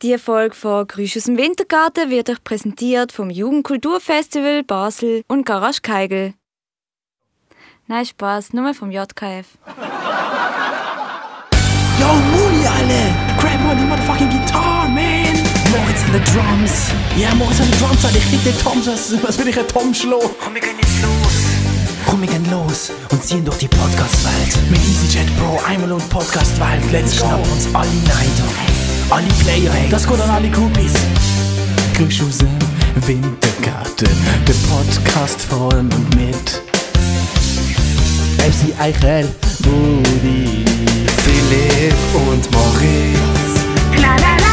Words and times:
Die 0.00 0.16
Folge 0.16 0.54
von 0.54 0.86
Grüß 0.86 1.16
aus 1.16 1.24
dem 1.24 1.36
Wintergarten 1.36 2.08
wird 2.08 2.30
euch 2.30 2.44
präsentiert 2.44 3.10
vom 3.10 3.30
Jugendkulturfestival 3.30 4.62
Basel 4.62 5.24
und 5.26 5.44
Garage 5.44 5.80
Keigel. 5.82 6.34
Nein, 7.88 8.06
Spaß, 8.06 8.52
nur 8.52 8.72
vom 8.74 8.92
JKF. 8.92 9.58
Yo, 11.98 12.06
Mooney, 12.06 12.64
alle! 12.64 13.12
Grab 13.40 13.60
on 13.68 13.76
the 13.76 13.86
motherfucking 13.86 14.30
guitar, 14.30 14.88
man! 14.88 15.34
Moritz 15.72 16.04
an 16.04 16.12
the 16.12 16.20
drums! 16.30 16.92
Ja, 17.16 17.34
Moritz 17.34 17.60
an 17.60 17.66
the 17.66 17.78
drums, 17.78 18.04
Alter, 18.04 18.18
ich 18.18 18.28
krieg 18.28 18.44
den 18.44 18.56
Tom, 18.62 18.80
was, 18.86 19.20
was 19.20 19.36
will 19.36 19.48
ich 19.48 19.58
einen 19.58 19.66
Tom 19.66 19.92
schlagen? 19.92 20.30
Komm, 20.38 20.54
wir 20.54 20.60
gehen 20.60 20.76
jetzt 20.80 21.02
los. 21.02 21.34
Komm, 22.06 22.20
wir 22.20 22.28
gehen 22.28 22.48
los 22.52 22.92
und 23.10 23.24
ziehen 23.24 23.44
durch 23.44 23.58
die 23.58 23.68
Podcast-Welt. 23.68 24.70
Mit 24.70 24.78
EasyJet 24.78 25.26
Pro, 25.38 25.60
einmal 25.66 25.90
und 25.90 26.08
Podcast-Welt. 26.08 26.84
Let's 26.92 27.16
schnappen 27.16 27.50
uns 27.50 27.66
alle 27.74 27.90
Neider. 27.90 28.77
Alle 29.10 29.28
Player, 29.42 29.72
hey. 29.72 29.88
Das 29.88 30.06
geht 30.06 30.20
an 30.20 30.28
alle 30.30 30.50
Groupies. 30.50 30.92
Grüß 31.96 32.22
aus 32.28 32.38
dem 32.38 32.58
Wintergarten. 33.06 34.08
Der 34.46 34.54
Podcast 34.68 35.40
von 35.42 35.72
und 35.72 36.14
mit 36.14 36.62
MC 38.38 38.78
Eichel, 38.78 39.28
Budi, 39.60 40.64
Philipp 41.24 41.94
und 42.14 42.50
Moritz. 42.52 44.47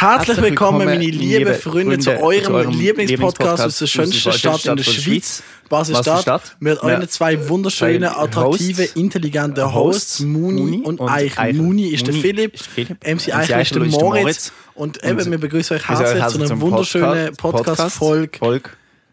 Herzlich 0.00 0.40
willkommen, 0.40 0.86
meine 0.86 1.04
lieben 1.04 1.54
Freunde, 1.54 1.98
zu 1.98 2.18
eurem, 2.22 2.70
Lieblingspodcast 2.70 3.64
aus 3.64 3.78
der 3.80 3.86
schönsten 3.86 4.32
Stadt 4.32 4.64
in 4.64 4.76
der 4.76 4.82
Schweiz, 4.82 5.42
Basel-Stadt, 5.68 6.56
mit 6.58 6.82
euren 6.82 7.06
zwei 7.06 7.50
wunderschönen, 7.50 8.04
attraktiven, 8.04 8.86
intelligenten 8.94 9.74
Hosts, 9.74 10.20
Muni 10.20 10.80
und 10.80 11.02
Eichel. 11.02 11.52
Muni 11.52 11.88
ist 11.88 12.06
der 12.06 12.14
Philipp, 12.14 12.58
MC 13.04 13.34
Eichel 13.34 13.60
ist 13.60 13.74
der 13.74 13.84
Moritz. 13.84 14.52
Und 14.74 15.04
eben, 15.04 15.30
wir 15.30 15.38
begrüßen 15.38 15.76
euch 15.76 15.86
herzlich 15.86 16.26
zu 16.28 16.38
einer 16.40 16.60
wunderschönen 16.62 17.36
Podcast-Folge. 17.36 18.38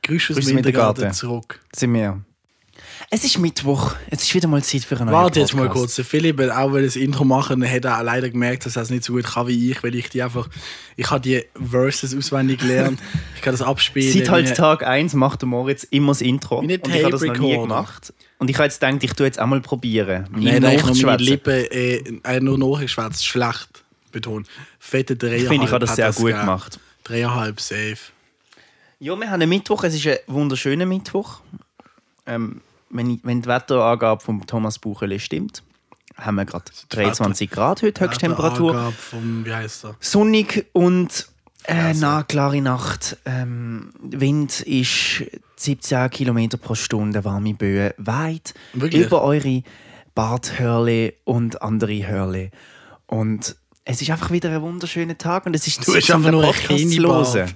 Grüß 0.04 0.32
aus 0.32 0.46
dem 0.46 0.56
Wintergarten. 0.56 1.12
zurück. 1.12 1.60
Sind 1.76 1.94
wir. 1.96 2.22
Es 3.10 3.24
ist 3.24 3.38
Mittwoch. 3.40 3.96
Es 4.10 4.24
ist 4.24 4.34
wieder 4.34 4.48
mal 4.48 4.64
Zeit 4.64 4.84
für 4.84 5.00
einen 5.00 5.12
Warte 5.12 5.40
jetzt 5.40 5.56
mal 5.56 5.70
kurz. 5.70 5.96
Der 5.96 6.06
Philipp, 6.06 6.40
auch 6.40 6.74
will 6.74 6.84
das 6.84 6.96
Intro 6.96 7.24
machen, 7.24 7.64
hat 7.70 7.86
er 7.86 8.04
leider 8.04 8.30
gemerkt, 8.30 8.66
dass 8.66 8.76
er 8.76 8.82
es 8.82 8.90
nicht 8.90 9.04
so 9.04 9.14
gut 9.14 9.24
kann 9.24 9.48
wie 9.48 9.72
ich, 9.72 9.82
weil 9.84 9.96
ich 9.96 10.10
die 10.10 10.22
einfach, 10.22 10.50
ich 10.96 11.10
habe 11.10 11.22
die 11.22 11.44
Verses 11.56 12.16
auswendig 12.16 12.60
gelernt. 12.60 13.00
Ich 13.36 13.44
kann 13.44 13.54
das 13.54 13.62
abspielen. 13.62 14.12
Seit 14.12 14.30
halt 14.30 14.56
Tag 14.58 14.86
1 14.86 15.14
macht 15.14 15.42
der 15.42 15.48
Moritz 15.48 15.84
immer 15.84 16.12
das 16.12 16.22
Intro. 16.22 16.60
Und 16.60 16.70
ich 16.70 17.04
habe 17.04 17.12
das 17.12 17.22
noch 17.22 17.38
nie 17.38 17.56
gemacht. 17.56 18.14
Und 18.40 18.50
ich 18.50 18.56
habe 18.56 18.66
jetzt 18.66 18.80
gedacht, 18.80 19.04
ich 19.04 19.14
tue 19.14 19.26
jetzt 19.28 19.40
einmal 19.40 19.62
probieren. 19.62 20.28
Nein, 20.32 20.62
da 20.62 20.72
ich 20.72 20.84
noch 20.84 20.96
meine. 21.04 21.24
Lippen 21.24 21.54
äh, 21.54 21.98
äh, 22.24 22.40
nur 22.40 22.58
nachgeschwätzt, 22.58 23.26
schlecht 23.26 23.84
betont. 24.12 24.48
Fette 24.80 25.16
dreieinhalb. 25.16 25.44
Ich 25.44 25.48
finde, 25.48 25.66
ich 25.66 25.72
habe 25.72 25.86
das 25.86 25.96
sehr 25.96 26.12
gut 26.14 26.32
gemacht. 26.32 26.80
Dreieinhalb, 27.04 27.62
safe. 27.62 27.98
Ja, 29.00 29.16
wir 29.16 29.28
haben 29.28 29.42
einen 29.42 29.50
Mittwoch. 29.50 29.84
Es 29.84 29.94
ist 29.94 30.08
ein 30.08 30.18
wunderschöner 30.28 30.86
Mittwoch. 30.86 31.42
Ähm, 32.26 32.62
wenn, 32.90 33.10
ich- 33.12 33.20
wenn 33.24 33.42
die 33.42 33.48
Wetterangabe 33.50 34.24
von 34.24 34.46
Thomas 34.46 34.80
Buchele 34.80 35.20
stimmt, 35.20 35.64
haben 36.18 36.36
wir 36.36 36.46
gerade 36.46 36.66
23 36.90 37.50
Grad 37.50 37.82
heute, 37.84 38.04
Höchsttemperatur. 38.06 38.92
Vom, 38.98 39.46
wie 39.46 39.54
heißt 39.54 39.86
er? 39.86 39.96
Sonnig 40.00 40.66
und 40.74 41.28
äh, 41.66 41.94
na, 41.96 42.24
klare 42.24 42.62
Nacht. 42.62 43.18
Ähm, 43.26 43.92
Wind 44.02 44.62
ist 44.62 45.24
17 45.58 46.10
km 46.10 46.50
pro 46.62 46.76
Stunde, 46.76 47.24
warme 47.26 47.54
Böen 47.54 47.92
weit 47.98 48.54
Wirklich? 48.74 49.06
über 49.06 49.22
eure 49.24 49.64
Barthörle 50.16 51.14
und 51.26 51.62
andere 51.62 52.08
Hörle. 52.08 52.52
Und 53.06 53.56
es 53.86 54.02
ist 54.02 54.10
einfach 54.10 54.32
wieder 54.32 54.50
ein 54.50 54.62
wunderschöner 54.62 55.18
Tag 55.18 55.46
und 55.46 55.56
es 55.56 55.68
ist 55.68 55.86
Du 55.88 55.94
bist 55.94 56.10
einfach 56.10 56.32
nur 56.32 56.44
ein 56.44 56.52
Podcast 56.54 56.90
zu 56.92 57.04
hören. 57.04 57.54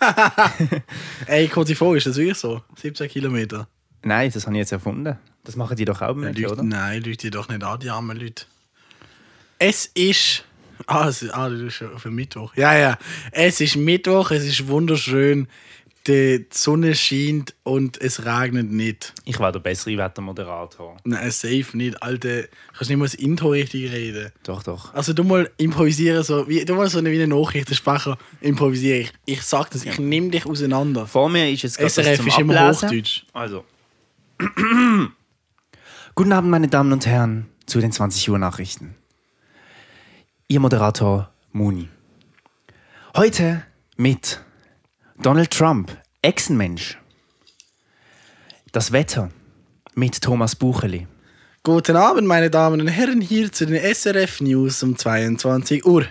Ey, 1.26 1.48
kurz 1.48 1.72
vor, 1.72 1.96
ist 1.96 2.06
das 2.06 2.16
wirklich 2.16 2.38
so? 2.38 2.62
17 2.80 3.08
Kilometer? 3.08 3.68
Nein, 4.02 4.30
das 4.32 4.46
habe 4.46 4.56
ich 4.56 4.60
jetzt 4.60 4.72
erfunden. 4.72 5.18
Das 5.44 5.56
machen 5.56 5.76
die 5.76 5.84
doch 5.84 6.02
auch 6.02 6.14
mit, 6.14 6.38
Leute, 6.38 6.52
oder? 6.52 6.62
nein, 6.62 7.02
Leute, 7.02 7.16
die 7.16 7.30
doch 7.30 7.48
nicht 7.48 7.62
an, 7.62 7.80
die 7.80 7.90
armen 7.90 8.18
Leute. 8.18 8.44
Es 9.58 9.86
ist. 9.86 10.44
Ah, 10.86 11.08
es 11.08 11.22
ist, 11.22 11.34
ah, 11.34 11.50
das 11.50 11.60
ist 11.60 11.74
schon 11.74 11.98
für 11.98 12.10
Mittwoch. 12.10 12.54
Ja, 12.56 12.76
ja. 12.76 12.98
Es 13.32 13.60
ist 13.60 13.76
Mittwoch, 13.76 14.30
es 14.30 14.44
ist 14.44 14.66
wunderschön. 14.68 15.48
Die 16.06 16.46
Sonne 16.50 16.94
scheint 16.94 17.54
und 17.62 18.00
es 18.00 18.24
regnet 18.24 18.70
nicht. 18.70 19.12
Ich 19.26 19.38
war 19.38 19.52
der 19.52 19.60
bessere 19.60 19.98
Wettermoderator. 19.98 20.96
Nein, 21.04 21.30
safe 21.30 21.76
nicht. 21.76 22.02
Alter, 22.02 22.44
kannst 22.72 22.88
nicht 22.88 22.98
mal 22.98 23.04
das 23.04 23.14
Intro 23.14 23.50
richtig 23.50 23.92
reden. 23.92 24.32
Doch, 24.42 24.62
doch. 24.62 24.94
Also 24.94 25.12
du 25.12 25.24
mal 25.24 25.50
improvisieren, 25.58 26.22
so, 26.22 26.48
wie, 26.48 26.64
du 26.64 26.74
mal 26.74 26.88
so 26.88 26.98
eine, 26.98 27.10
wie 27.10 27.22
eine 27.22 27.34
Nachrichtensprecher 27.34 28.16
improvisieren. 28.40 29.10
Ich, 29.26 29.34
ich 29.34 29.42
sag 29.42 29.68
das, 29.70 29.84
ich 29.84 29.98
nehme 29.98 30.30
dich 30.30 30.46
auseinander. 30.46 31.06
Vor 31.06 31.28
mir 31.28 31.50
ist 31.50 31.62
jetzt 31.62 31.76
gerade 31.76 31.90
SRF 31.90 32.06
was 32.06 32.16
zum 32.16 32.28
ist 32.28 32.38
immer 32.38 32.60
Ablesen. 32.60 32.88
Hochdeutsch. 32.88 33.24
Also. 33.34 33.64
Guten 36.14 36.32
Abend, 36.32 36.50
meine 36.50 36.68
Damen 36.68 36.92
und 36.92 37.04
Herren, 37.04 37.50
zu 37.66 37.78
den 37.78 37.92
20 37.92 38.30
Uhr 38.30 38.38
Nachrichten. 38.38 38.94
Ihr 40.48 40.60
Moderator 40.60 41.30
Muni. 41.52 41.88
Heute 43.14 43.62
mit 43.96 44.40
Donald 45.20 45.50
Trump, 45.50 45.94
Echsenmensch. 46.22 46.96
Das 48.72 48.92
Wetter 48.92 49.30
mit 49.94 50.22
Thomas 50.22 50.56
Bucheli. 50.56 51.06
Guten 51.62 51.96
Abend, 51.96 52.26
meine 52.26 52.48
Damen 52.48 52.80
und 52.80 52.88
Herren, 52.88 53.20
hier 53.20 53.52
zu 53.52 53.66
den 53.66 53.76
SRF 53.94 54.40
News 54.40 54.82
um 54.82 54.96
22 54.96 55.84
Uhr. 55.84 56.06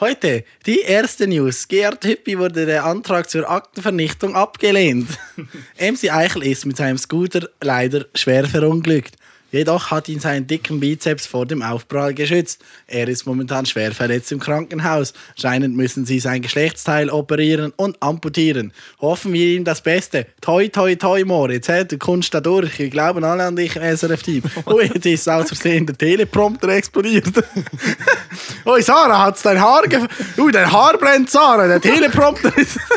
Heute 0.00 0.44
die 0.64 0.82
erste 0.82 1.26
News. 1.26 1.66
Gerhard 1.66 2.04
Hüppi 2.04 2.38
wurde 2.38 2.66
der 2.66 2.84
Antrag 2.84 3.28
zur 3.28 3.50
Aktenvernichtung 3.50 4.36
abgelehnt. 4.36 5.08
MC 5.80 6.12
Eichel 6.12 6.44
ist 6.44 6.66
mit 6.66 6.76
seinem 6.76 6.98
Scooter 6.98 7.48
leider 7.60 8.06
schwer 8.14 8.46
verunglückt. 8.46 9.16
Jedoch 9.50 9.90
hat 9.90 10.08
ihn 10.08 10.20
seinen 10.20 10.46
dicken 10.46 10.78
Bizeps 10.78 11.26
vor 11.26 11.46
dem 11.46 11.62
Aufprall 11.62 12.12
geschützt. 12.12 12.62
Er 12.86 13.08
ist 13.08 13.26
momentan 13.26 13.64
schwer 13.64 13.92
verletzt 13.92 14.30
im 14.30 14.40
Krankenhaus. 14.40 15.14
Scheinend 15.36 15.74
müssen 15.74 16.04
sie 16.04 16.20
sein 16.20 16.42
Geschlechtsteil 16.42 17.08
operieren 17.08 17.72
und 17.76 17.96
amputieren. 18.02 18.72
Hoffen 19.00 19.32
wir 19.32 19.46
ihm 19.46 19.64
das 19.64 19.80
Beste. 19.80 20.26
Toi, 20.42 20.68
toi, 20.68 20.94
toi, 20.96 21.24
Moritz. 21.24 21.68
hä? 21.68 21.84
Du 21.84 21.96
kommst 21.96 22.34
da 22.34 22.40
durch. 22.40 22.78
Wir 22.78 22.90
glauben 22.90 23.24
alle 23.24 23.44
an 23.44 23.56
dich 23.56 23.72
SRF-Team. 23.72 24.42
Oh, 24.66 24.80
jetzt 24.80 25.06
ist 25.06 25.28
aus 25.28 25.48
Versehen 25.48 25.86
der 25.86 25.96
Teleprompter 25.96 26.68
explodiert. 26.68 27.26
Ui, 28.66 28.82
Sarah, 28.82 29.24
hat's 29.26 29.42
dein 29.42 29.58
Haar 29.58 29.86
ge... 29.86 30.00
Ui, 30.36 30.52
dein 30.52 30.70
Haar 30.70 30.98
brennt, 30.98 31.30
Sarah. 31.30 31.66
Der 31.66 31.80
Teleprompter 31.80 32.56
ist... 32.58 32.78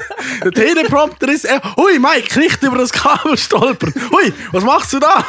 Der 0.44 0.52
Teleprompter 0.52 1.30
ist... 1.30 1.46
Äh, 1.46 1.60
ui, 1.78 2.00
Mike, 2.00 2.40
nicht 2.40 2.62
über 2.64 2.78
das 2.78 2.92
Kabel 2.92 3.38
stolpern. 3.38 3.94
Ui, 4.12 4.34
was 4.52 4.64
machst 4.64 4.94
du 4.94 5.00
da? 5.00 5.26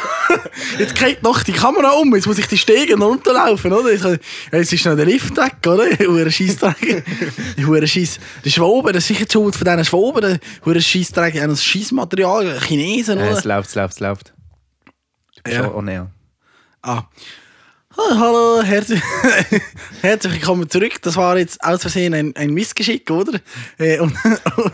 Jetzt 0.77 0.95
geht 1.13 1.23
noch 1.23 1.43
die 1.43 1.51
Kamera 1.51 1.91
um. 1.91 2.13
Jetzt 2.15 2.25
muss 2.27 2.37
ich 2.39 2.47
die 2.47 2.57
Stege 2.57 2.97
runterlaufen, 2.97 3.71
oder? 3.71 3.91
Jetzt, 4.51 4.73
ist 4.73 4.85
noch 4.85 4.95
der 4.95 5.05
Lift 5.05 5.35
weg, 5.37 5.55
oder? 5.67 5.85
Hure 6.07 6.31
Scheissdreck. 6.31 7.03
Hure 7.65 7.87
Scheiss... 7.87 8.19
Die 8.43 8.51
Schwaben, 8.51 8.93
das 8.93 9.03
ist 9.03 9.07
sicher 9.09 9.25
die 9.25 9.31
Schuld 9.31 9.55
von 9.55 9.65
diesen 9.65 9.85
Schwaben. 9.85 10.39
Hure 10.65 10.81
Scheissdreck, 10.81 11.35
das 11.35 11.63
Scheissmaterial. 11.63 12.59
Chinesen, 12.61 13.19
Äh, 13.19 13.23
oder? 13.29 13.37
es 13.37 13.43
läuft, 13.43 13.69
es 13.69 13.75
läuft, 13.75 13.93
es 13.95 13.99
läuft. 13.99 14.33
Du 15.35 15.41
bist 15.43 15.57
Ja. 15.57 15.63
schon 15.65 15.75
on 15.75 15.87
air. 15.87 16.11
Ah. 16.81 17.03
Ah, 17.95 18.15
Hallo, 18.19 18.63
herzlich, 18.63 19.01
herzlich 20.01 20.33
willkommen 20.33 20.67
zurück. 20.67 20.99
Das 21.03 21.15
war 21.15 21.37
jetzt 21.37 21.63
aus 21.63 21.81
Versehen 21.81 22.15
ein, 22.15 22.35
ein 22.35 22.49
Missgeschick, 22.51 23.09
oder? 23.11 23.39
Äh, 23.77 23.99
und, 23.99 24.15
und 24.57 24.73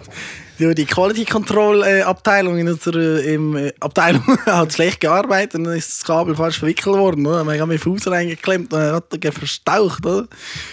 die- 0.60 0.76
die 0.76 0.86
Quality 0.86 1.26
Control 1.26 1.84
äh, 1.84 2.02
Abteilung 2.02 2.58
in 2.58 2.68
unserer 2.68 3.24
ähm, 3.24 3.56
äh, 3.56 3.74
Abteilung 3.80 4.22
hat 4.46 4.74
schlecht 4.74 5.00
gearbeitet 5.00 5.56
und 5.56 5.64
dann 5.64 5.74
ist 5.78 5.90
das 5.90 6.04
Kabel 6.06 6.36
falsch 6.36 6.60
verwickelt 6.60 6.96
worden. 6.98 7.26
Oder? 7.26 7.44
Wir 7.46 7.60
haben 7.62 7.70
den 7.70 7.80
Fuß 7.80 8.08
reingeklemmt 8.08 8.74
und 8.74 8.80
hat 8.82 9.06
er 9.24 9.32
verstaucht. 9.32 10.06
Oder? 10.06 10.28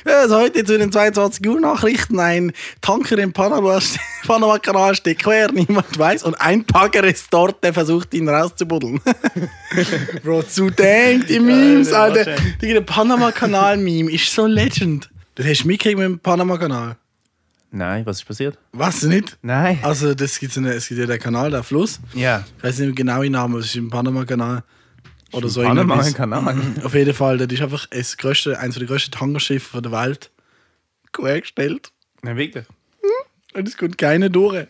Ja, 0.06 0.20
also 0.20 0.36
heute 0.40 0.64
zu 0.64 0.76
den 0.76 0.90
22 0.92 1.46
Uhr 1.46 1.60
Nachrichten. 1.60 2.18
Ein 2.20 2.52
Tanker 2.80 3.16
im 3.18 3.32
Panama- 3.32 3.80
Panama-Kanal 4.26 4.94
steht 4.96 5.20
quer, 5.20 5.50
niemand 5.52 5.98
weiß. 5.98 6.24
Und 6.24 6.34
ein 6.40 6.64
Bagger 6.64 7.04
ist 7.04 7.26
dort, 7.30 7.62
der 7.62 7.72
versucht, 7.72 8.12
ihn 8.14 8.28
rauszubuddeln. 8.28 9.00
Bro, 10.24 10.42
zu 10.42 10.70
denkt 10.70 11.30
die 11.30 11.40
Memes, 11.40 11.92
Alter, 11.92 12.18
Alter. 12.20 12.30
warte. 12.32 12.42
Digga, 12.60 12.74
Der 12.74 12.80
Panama-Kanal-Meme 12.82 14.10
ist 14.10 14.32
so 14.34 14.46
legend. 14.46 15.08
Du 15.36 15.44
hast 15.44 15.64
mitgekriegt 15.64 15.98
mit 15.98 16.06
dem 16.06 16.18
Panama-Kanal. 16.18 16.96
Nein, 17.76 18.06
was 18.06 18.18
ist 18.18 18.24
passiert? 18.24 18.58
Was 18.72 19.02
nicht? 19.02 19.36
Nein. 19.42 19.78
Also, 19.82 20.14
das 20.14 20.38
gibt's 20.38 20.56
eine, 20.56 20.72
es 20.72 20.88
gibt 20.88 20.98
ja 20.98 21.06
den 21.06 21.20
Kanal, 21.20 21.50
der 21.50 21.62
Fluss. 21.62 22.00
Ja. 22.14 22.44
Ich 22.56 22.64
weiß 22.64 22.78
nicht 22.78 22.96
genau 22.96 23.22
den 23.22 23.32
Namen, 23.32 23.58
es 23.60 23.66
ist 23.66 23.76
im 23.76 23.90
Panama-Kanal. 23.90 24.64
Oder 25.32 25.48
so 25.48 25.62
Panama 25.62 25.96
irgendetwas. 25.96 26.14
Kanal. 26.14 26.56
Auf 26.82 26.94
jeden 26.94 27.12
Fall, 27.12 27.36
das 27.36 27.52
ist 27.52 27.60
einfach 27.60 27.86
das 27.86 28.16
größte, 28.16 28.58
eines 28.58 28.76
der 28.76 28.86
größten 28.86 29.12
Tankerschiffe 29.12 29.82
der 29.82 29.92
Welt. 29.92 30.30
Quergestellt. 31.12 31.92
Nein, 32.22 32.36
wirklich. 32.36 32.64
Und 33.54 33.68
es 33.68 33.76
kommt 33.76 33.98
keine 33.98 34.30
durch. 34.30 34.66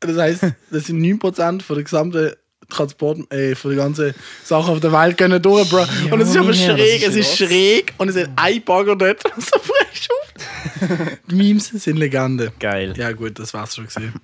Das 0.00 0.16
heisst, 0.16 0.44
das 0.70 0.84
sind 0.84 1.00
9% 1.00 1.62
von 1.62 1.76
der 1.76 1.84
gesamten 1.84 2.32
Transport, 2.68 3.30
äh, 3.32 3.54
von 3.54 3.70
der 3.74 3.84
ganzen 3.84 4.14
Sache 4.42 4.72
auf 4.72 4.80
der 4.80 4.92
Welt 4.92 5.16
gehen 5.16 5.40
durch, 5.40 5.68
Bro. 5.68 5.86
und 6.10 6.20
es 6.20 6.30
ist 6.30 6.36
aber 6.36 6.52
schräg, 6.52 7.02
ist 7.02 7.08
es 7.08 7.16
ist 7.16 7.38
schräg 7.38 7.94
und 7.98 8.08
es 8.08 8.16
ist 8.16 8.30
ein 8.36 8.62
Bagger 8.62 8.96
dort, 8.96 9.22
so 9.36 9.58
frisch 9.58 10.08
auf. 10.10 11.18
Die 11.30 11.34
Memes 11.34 11.68
sind 11.68 11.96
Legende. 11.96 12.52
Geil. 12.58 12.94
Ja 12.96 13.12
gut, 13.12 13.38
das 13.38 13.54
war's 13.54 13.74
schon 13.74 13.86
gesehen. 13.86 14.14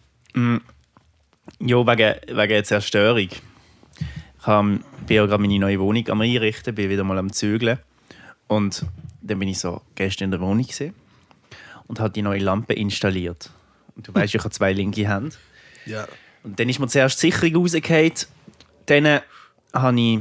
Ja, 1.61 1.87
wegen, 1.87 2.15
wegen 2.27 2.49
der 2.49 2.65
Zerstörung. 2.65 3.29
Ich 3.29 4.47
hab, 4.47 4.65
bin 4.65 5.17
ja 5.17 5.27
gerade 5.27 5.41
meine 5.41 5.59
neue 5.59 5.79
Wohnung 5.79 6.09
am 6.09 6.21
Einrichten, 6.21 6.75
bin 6.75 6.91
wieder 6.91 7.05
mal 7.05 7.19
am 7.19 7.33
Zügeln. 7.33 7.79
Und 8.49 8.85
dann 9.23 9.39
bin 9.39 9.49
ich 9.49 9.59
so 9.59 9.81
gestern 9.95 10.27
in 10.27 10.31
der 10.33 10.41
Wohnung 10.41 10.67
gesehen 10.67 10.95
und 11.87 12.01
habe 12.01 12.11
die 12.11 12.23
neue 12.23 12.41
Lampe 12.41 12.75
installiert. 12.75 13.51
Und 13.95 14.09
du 14.09 14.15
weißt, 14.15 14.35
ich 14.35 14.41
habe 14.41 14.51
zwei 14.51 14.73
linke 14.73 15.09
Hände. 15.09 15.37
Ja. 15.87 16.07
Und 16.45 16.59
dann 16.59 16.69
ist 16.69 16.79
mir 16.79 16.89
zuerst 16.89 17.23
die 17.23 17.31
Sicherung 17.31 17.63
rausgefallen. 17.63 18.13
Dann 18.87 19.21
habe 19.73 20.01
ich 20.01 20.19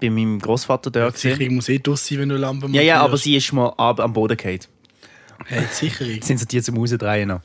bei 0.00 0.08
meinem 0.10 0.38
Großvater 0.38 0.90
dort 0.90 1.18
Sicherung 1.18 1.38
gesehen. 1.38 1.54
muss 1.56 1.68
eh 1.68 1.78
draus 1.78 2.06
sein, 2.06 2.18
wenn 2.20 2.28
du 2.30 2.36
Lampe 2.36 2.68
Ja, 2.70 2.80
ja, 2.82 3.00
aber 3.02 3.16
sie 3.18 3.36
ist 3.36 3.52
mal 3.52 3.68
ab 3.76 4.00
am 4.00 4.12
Boden 4.12 4.36
gefallen. 4.36 4.60
Hey, 5.46 5.62
die 5.70 5.74
Sicherung. 5.74 6.22
Sind 6.22 6.38
sie 6.38 6.46
die 6.46 6.62
zum 6.62 6.76
Rausdrehen 6.78 7.28
noch. 7.28 7.40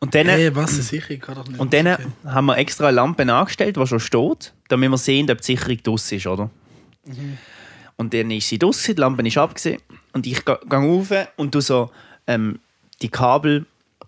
Und 0.00 0.14
dann, 0.14 0.26
Hey, 0.28 0.54
was? 0.54 0.74
Eine 0.74 0.82
Sicherung 0.82 1.20
kann 1.20 1.34
doch 1.34 1.48
nicht. 1.48 1.58
und 1.60 1.72
dann 1.74 1.86
Okay. 1.88 2.06
haben 2.24 2.46
wir 2.46 2.56
extra 2.56 2.86
eine 2.88 2.96
Lampe 2.96 3.30
angestellt, 3.32 3.76
die 3.76 3.86
schon 3.86 4.00
steht, 4.00 4.52
damit 4.68 4.90
wir 4.90 4.98
sehen, 4.98 5.30
ob 5.30 5.38
die 5.38 5.44
Sicherung 5.44 5.82
draus 5.82 6.10
ist, 6.12 6.26
oder? 6.26 6.50
Und 7.96 8.14
dann 8.14 8.30
ist 8.30 8.48
sie 8.48 8.58
draus, 8.58 8.82
die 8.82 8.92
Lampe 8.92 9.26
ist 9.26 9.36
abgesehen. 9.38 9.80
Und 10.12 10.26
ich 10.26 10.44
gehe 10.44 10.58
rauf 10.72 11.08
und 11.36 11.54
du 11.54 11.60
so 11.60 11.90
ähm, 12.26 12.60
die 13.02 13.08
Kabel 13.08 13.66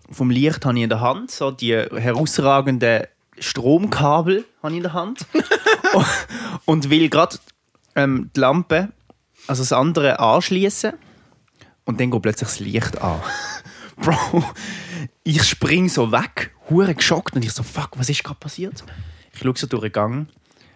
vom 0.09 0.29
Licht 0.29 0.65
habe 0.65 0.77
ich 0.77 0.83
in 0.83 0.89
der 0.89 1.01
Hand, 1.01 1.31
so 1.31 1.51
die 1.51 1.73
herausragenden 1.75 3.03
Stromkabel 3.41 4.45
habe 4.61 4.71
ich 4.71 4.77
in 4.77 4.83
der 4.83 4.93
Hand. 4.93 5.25
und 6.65 6.89
will 6.89 7.09
gerade 7.09 7.37
ähm, 7.95 8.29
die 8.35 8.39
Lampe, 8.39 8.89
also 9.47 9.61
das 9.61 9.73
andere 9.73 10.19
anschließen. 10.19 10.93
Und 11.85 11.99
dann 11.99 12.11
geht 12.11 12.21
plötzlich 12.21 12.49
das 12.49 12.59
Licht 12.59 13.01
an. 13.01 13.19
Bro, 13.97 14.43
ich 15.23 15.43
spring 15.43 15.89
so 15.89 16.11
weg, 16.11 16.51
hure 16.69 16.95
geschockt 16.95 17.35
und 17.35 17.43
ich 17.43 17.51
so, 17.51 17.63
fuck, 17.63 17.97
was 17.97 18.09
ist 18.09 18.23
gerade 18.23 18.39
passiert? 18.39 18.83
Ich 19.33 19.39
schaue 19.39 19.53
so 19.55 19.67
durch 19.67 19.83
den 19.83 19.91
Gang, 19.91 20.27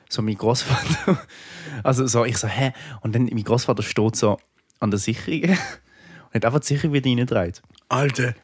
so 0.10 0.22
mein 0.22 0.36
Großvater, 0.36 1.20
also 1.84 2.06
so, 2.08 2.26
ich 2.26 2.38
so, 2.38 2.48
hä? 2.48 2.74
Und 3.02 3.16
dann 3.16 3.26
mein 3.26 3.44
Großvater 3.44 3.84
steht 3.84 4.16
so 4.16 4.38
an 4.80 4.92
der 4.92 5.00
Sicherung 5.00 5.52
und 5.52 6.36
hat 6.36 6.46
einfach 6.46 6.60
die 6.60 6.68
Sicherung 6.68 6.94
wieder 6.94 7.10
reingedreht. 7.10 7.62
Alter. 7.90 8.36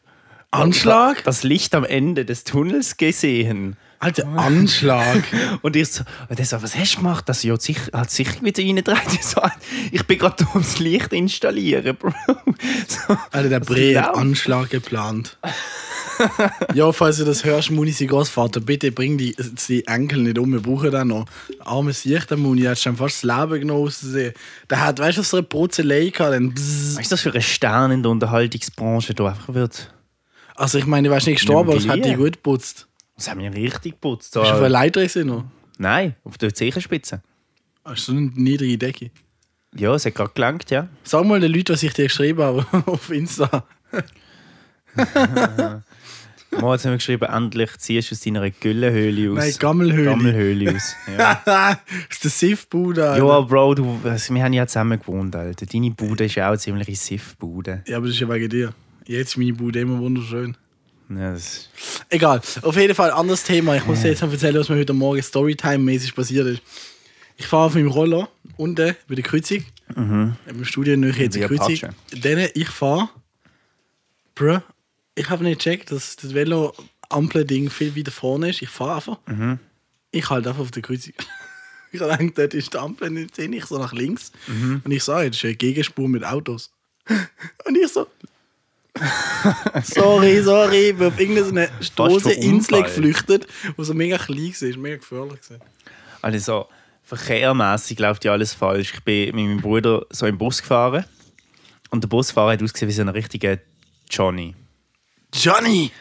Anschlag? 0.51 1.23
Das 1.23 1.43
Licht 1.43 1.73
am 1.75 1.85
Ende 1.85 2.25
des 2.25 2.43
Tunnels 2.43 2.97
gesehen. 2.97 3.77
Alter, 4.01 4.27
Anschlag. 4.35 5.23
Und 5.61 5.75
ich 5.75 5.89
so, 5.89 6.03
und 6.27 6.39
der 6.39 6.45
so, 6.45 6.59
was 6.63 6.75
hast 6.75 6.93
du 6.93 6.97
gemacht? 6.97 7.29
Das 7.29 7.43
ja, 7.43 7.55
sich, 7.59 7.77
hat 7.93 8.09
sich 8.09 8.41
wieder 8.41 8.63
reingedreht. 8.63 8.97
Ich, 9.13 9.23
so, 9.23 9.39
ich 9.91 10.07
bin 10.07 10.17
gerade 10.17 10.43
um 10.55 10.63
das 10.63 10.79
Licht 10.79 11.13
installieren, 11.13 11.95
Bro. 11.95 12.11
So, 12.87 13.15
Alter, 13.31 13.49
der 13.49 13.59
Bre 13.59 14.01
hat? 14.01 14.15
Anschlag 14.15 14.71
geplant. 14.71 15.37
ja, 16.73 16.91
falls 16.91 17.17
du 17.17 17.25
das 17.25 17.45
hörst, 17.45 17.69
Muni, 17.69 17.91
sein 17.91 18.07
Großvater, 18.07 18.59
bitte 18.59 18.91
bring 18.91 19.19
die, 19.19 19.35
die 19.67 19.85
Enkel 19.85 20.23
nicht 20.23 20.39
um. 20.39 20.51
Wir 20.51 20.61
brauchen 20.61 20.89
den 20.89 21.09
noch. 21.09 21.25
Arme 21.59 21.93
Sicht, 21.93 22.27
der 22.27 22.37
Muni, 22.37 22.63
hat 22.63 22.79
schon 22.79 22.97
fast 22.97 23.23
das 23.23 23.49
Leben 23.51 23.69
auszusehen. 23.69 24.33
Der 24.67 24.83
hat, 24.83 24.97
weißt 24.97 25.19
du, 25.19 25.23
so 25.23 25.37
eine 25.37 25.45
Brutzelei 25.45 26.09
gehabt, 26.09 26.33
dann. 26.33 26.53
Was 26.55 27.01
ist 27.01 27.11
das 27.11 27.21
für 27.21 27.33
ein 27.35 27.41
Stern 27.41 27.91
in 27.91 28.01
der 28.01 28.11
Unterhaltungsbranche, 28.11 29.13
der 29.13 29.27
einfach 29.27 29.53
wird? 29.53 29.93
Also, 30.55 30.79
ich 30.79 30.87
meine, 30.87 31.07
du 31.07 31.13
wärst 31.13 31.27
nicht 31.27 31.37
gestorben, 31.37 31.69
aber 31.69 31.77
es 31.77 31.87
hat 31.87 32.03
die 32.03 32.15
gut 32.15 32.33
geputzt. 32.33 32.87
Das 33.21 33.29
haben 33.29 33.39
wir 33.39 33.53
richtig 33.53 33.91
geputzt. 34.01 34.33
Bist 34.33 34.35
du 34.35 34.39
auf 34.41 34.47
So, 34.47 34.55
einer 34.55 34.69
Leiter 34.69 35.23
noch? 35.23 35.43
nein, 35.77 36.15
auf 36.23 36.39
der 36.39 36.55
Zehenspitze. 36.55 37.21
Hast 37.85 38.07
du 38.07 38.13
so 38.13 38.17
eine 38.17 38.31
niedrige 38.33 38.79
Decke? 38.79 39.11
Ja, 39.75 39.93
es 39.93 40.07
hat 40.07 40.15
gerade 40.15 40.31
gelangt, 40.33 40.71
ja. 40.71 40.87
Sag 41.03 41.25
mal 41.27 41.39
den 41.39 41.51
Leuten, 41.51 41.73
was 41.73 41.83
ich 41.83 41.93
dir 41.93 42.05
geschrieben 42.05 42.41
habe 42.41 42.65
auf 42.87 43.11
Insta. 43.11 43.63
Mal 44.95 46.73
hat 46.73 46.83
mir 46.83 46.95
geschrieben, 46.97 47.25
endlich 47.31 47.77
ziehst 47.77 48.09
du 48.09 48.15
aus 48.15 48.21
deiner 48.21 48.49
Güllenhöhle 48.49 49.33
aus. 49.33 49.37
Nein, 49.37 49.53
Gammelhöhle. 49.59 50.05
Gammelhöhle 50.05 50.75
aus. 50.75 50.95
Ja. 51.15 51.41
das 51.45 51.77
ist 52.09 52.23
der 52.23 52.31
Siff-Bude. 52.31 53.01
Ja, 53.01 53.41
Bro, 53.41 53.75
du, 53.75 53.99
also, 54.03 54.33
wir 54.33 54.43
haben 54.43 54.53
ja 54.53 54.65
zusammen 54.65 54.99
gewohnt, 54.99 55.35
Alter. 55.35 55.67
Deine 55.67 55.91
Bude 55.91 56.25
ist 56.25 56.33
ja 56.33 56.45
auch 56.47 56.53
eine 56.53 56.57
ziemliche 56.57 56.95
Siff-Bude. 56.95 57.83
Ja, 57.85 57.97
aber 57.97 58.07
das 58.07 58.15
ist 58.15 58.21
ja 58.21 58.27
wegen 58.29 58.49
dir. 58.49 58.73
Jetzt 59.05 59.29
ist 59.29 59.37
meine 59.37 59.53
Bude 59.53 59.79
immer 59.79 59.99
wunderschön. 59.99 60.57
Ja, 61.17 61.33
das 61.33 61.69
Egal, 62.09 62.41
auf 62.61 62.75
jeden 62.75 62.95
Fall 62.95 63.11
anderes 63.11 63.43
Thema. 63.43 63.75
Ich 63.75 63.85
muss 63.85 64.01
dir 64.01 64.09
jetzt 64.09 64.21
noch 64.21 64.31
erzählen, 64.31 64.55
was 64.55 64.69
mir 64.69 64.77
heute 64.77 64.93
Morgen 64.93 65.21
Storytime-mäßig 65.21 66.15
passiert 66.15 66.47
ist. 66.47 66.61
Ich 67.37 67.47
fahre 67.47 67.65
auf 67.65 67.75
meinem 67.75 67.87
Roller 67.87 68.29
unten 68.57 68.95
bei 69.07 69.15
der 69.15 69.23
Kreuzung. 69.23 69.63
Mhm. 69.95 70.35
Im 70.45 70.65
Studio 70.65 70.95
näher 70.95 71.15
jetzt 71.15 71.35
die 71.35 71.41
Kreuzung. 71.41 71.89
Dann 72.21 72.47
ich 72.53 72.69
fahre. 72.69 73.09
Bruh, 74.35 74.59
ich 75.15 75.29
habe 75.29 75.43
nicht 75.43 75.59
gecheckt, 75.59 75.91
dass 75.91 76.15
das 76.15 76.33
Velo-Ampel-Ding 76.33 77.69
viel 77.69 77.95
weiter 77.95 78.11
vorne 78.11 78.49
ist. 78.49 78.61
Ich 78.61 78.69
fahre 78.69 78.95
einfach. 78.95 79.17
Mhm. 79.27 79.59
Ich 80.11 80.29
halte 80.29 80.49
einfach 80.49 80.61
auf 80.61 80.71
der 80.71 80.81
Kreuzung. 80.81 81.13
ich 81.91 81.99
gedacht, 81.99 82.21
dort 82.35 82.53
ist 82.53 82.73
die 82.73 82.77
Ampel 82.77 83.09
nicht 83.09 83.35
sehen. 83.35 83.53
Ich 83.53 83.65
so 83.65 83.77
nach 83.77 83.93
links. 83.93 84.31
Mhm. 84.47 84.81
Und 84.83 84.91
ich 84.91 85.03
sah, 85.03 85.23
jetzt 85.23 85.37
ist 85.37 85.45
eine 85.45 85.55
Gegenspur 85.55 86.07
mit 86.07 86.23
Autos. 86.23 86.71
Und 87.65 87.77
ich 87.77 87.87
so. 87.91 88.07
sorry, 89.83 90.41
sorry, 90.43 90.89
ich 90.89 90.97
bin 90.97 91.07
auf 91.07 91.19
irgendeine 91.19 91.69
vor 91.95 92.31
Insel 92.31 92.83
geflüchtet, 92.83 93.47
wo 93.77 93.83
so 93.83 93.93
mega 93.93 94.17
klein 94.17 94.53
war. 94.53 94.77
mega 94.77 94.97
gefährlich. 94.97 95.41
gewesen. 95.41 95.61
Also, 96.21 96.67
verkehrmäßig 97.03 97.99
läuft 97.99 98.25
ja 98.25 98.33
alles 98.33 98.53
falsch. 98.53 98.93
Ich 98.93 99.03
bin 99.03 99.35
mit 99.35 99.35
meinem 99.35 99.61
Bruder 99.61 100.05
so 100.09 100.25
im 100.25 100.37
Bus 100.37 100.61
gefahren. 100.61 101.05
Und 101.89 102.03
der 102.03 102.07
Busfahrer 102.07 102.53
hat 102.53 102.63
ausgesehen 102.63 102.89
wie 102.89 102.93
so 102.93 103.01
ein 103.01 103.09
richtiger 103.09 103.57
Johnny. 104.09 104.55
Johnny! 105.33 105.91